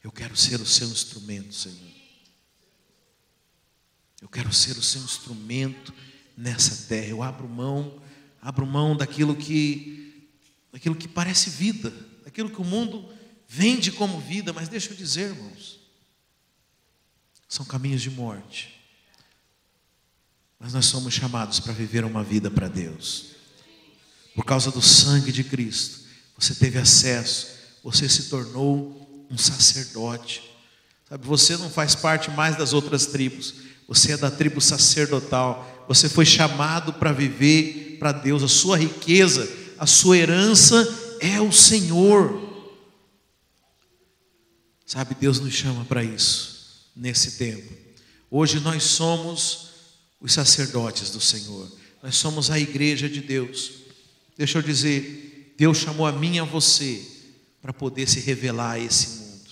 Eu 0.02 0.12
quero 0.12 0.36
ser 0.36 0.62
o 0.62 0.66
seu 0.66 0.88
instrumento, 0.88 1.54
Senhor. 1.54 2.00
Eu 4.22 4.30
quero 4.30 4.52
ser 4.54 4.78
o 4.78 4.82
seu 4.82 5.02
instrumento 5.02 5.94
nessa 6.36 6.88
terra. 6.88 7.08
Eu 7.08 7.22
abro 7.22 7.48
mão, 7.48 8.02
abro 8.42 8.66
mão 8.66 8.96
daquilo 8.96 9.36
que, 9.36 10.30
daquilo 10.72 10.96
que 10.96 11.08
parece 11.08 11.50
vida, 11.50 11.94
daquilo 12.24 12.50
que 12.50 12.62
o 12.62 12.66
mundo 12.66 13.14
vende 13.48 13.92
como 13.92 14.20
vida, 14.20 14.54
mas 14.54 14.70
deixa 14.70 14.92
eu 14.92 14.98
dizer, 14.98 15.32
irmãos, 15.32 15.80
são 17.48 17.66
caminhos 17.66 18.02
de 18.02 18.10
morte. 18.10 18.80
Mas 20.58 20.74
nós 20.74 20.86
somos 20.86 21.14
chamados 21.14 21.60
para 21.60 21.74
viver 21.74 22.06
uma 22.06 22.24
vida 22.24 22.50
para 22.50 22.68
Deus. 22.68 23.39
Por 24.40 24.46
causa 24.46 24.72
do 24.72 24.82
sangue 24.82 25.34
de 25.34 25.44
Cristo, 25.44 26.00
você 26.38 26.56
teve 26.56 26.78
acesso, 26.80 27.48
você 27.84 28.08
se 28.08 28.30
tornou 28.30 29.28
um 29.30 29.38
sacerdote. 29.38 30.42
Sabe, 31.10 31.28
você 31.28 31.58
não 31.58 31.70
faz 31.70 31.94
parte 31.94 32.32
mais 32.32 32.56
das 32.56 32.72
outras 32.72 33.06
tribos. 33.06 33.56
Você 33.86 34.14
é 34.14 34.18
da 34.18 34.32
tribo 34.32 34.62
sacerdotal. 34.62 35.86
Você 35.90 36.08
foi 36.08 36.26
chamado 36.26 36.94
para 36.94 37.12
viver 37.12 37.98
para 38.00 38.14
Deus. 38.14 38.42
A 38.42 38.48
sua 38.48 38.78
riqueza, 38.78 39.46
a 39.78 39.86
sua 39.86 40.18
herança 40.18 40.88
é 41.20 41.42
o 41.42 41.52
Senhor. 41.52 42.72
Sabe, 44.86 45.16
Deus 45.20 45.42
nos 45.42 45.54
chama 45.54 45.84
para 45.84 46.02
isso 46.02 46.88
nesse 46.96 47.32
tempo. 47.32 47.74
Hoje 48.32 48.62
nós 48.62 48.84
somos 48.84 49.72
os 50.22 50.32
sacerdotes 50.32 51.10
do 51.10 51.20
Senhor. 51.20 51.70
Nós 52.02 52.16
somos 52.16 52.50
a 52.50 52.58
igreja 52.58 53.10
de 53.10 53.20
Deus. 53.20 53.89
Deixa 54.40 54.58
eu 54.58 54.62
dizer, 54.62 55.54
Deus 55.58 55.80
chamou 55.80 56.08
a 56.08 56.14
mim 56.14 56.38
e 56.38 56.40
a 56.40 56.46
você 56.46 57.06
para 57.62 57.74
poder 57.74 58.08
se 58.08 58.22
revelar 58.22 58.72
a 58.72 58.80
esse 58.80 59.20
mundo. 59.20 59.52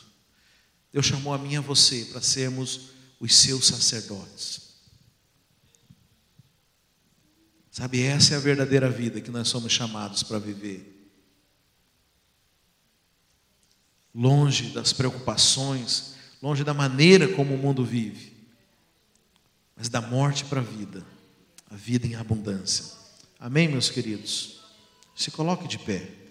Deus 0.94 1.06
chamou 1.06 1.34
a 1.34 1.38
mim 1.38 1.56
e 1.56 1.58
a 1.58 1.62
você 1.62 2.06
para 2.06 2.22
sermos 2.22 2.92
os 3.20 3.36
seus 3.36 3.68
sacerdotes. 3.68 4.78
Sabe, 7.70 8.02
essa 8.02 8.34
é 8.34 8.38
a 8.38 8.40
verdadeira 8.40 8.90
vida 8.90 9.20
que 9.20 9.30
nós 9.30 9.50
somos 9.50 9.74
chamados 9.74 10.24
para 10.24 10.40
viver. 10.40 11.12
Longe 14.16 14.70
das 14.70 14.94
preocupações, 14.94 16.14
longe 16.42 16.64
da 16.64 16.74
maneira 16.74 17.28
como 17.28 17.56
o 17.56 17.58
mundo 17.58 17.84
vive, 17.84 18.38
mas 19.76 19.90
da 19.90 20.00
morte 20.00 20.46
para 20.46 20.62
a 20.62 20.64
vida, 20.64 21.06
a 21.70 21.76
vida 21.76 22.08
em 22.08 22.16
abundância. 22.16 22.86
Amém, 23.38 23.68
meus 23.68 23.90
queridos? 23.90 24.57
Se 25.18 25.32
coloque 25.32 25.68
de 25.68 25.78
pé. 25.80 26.27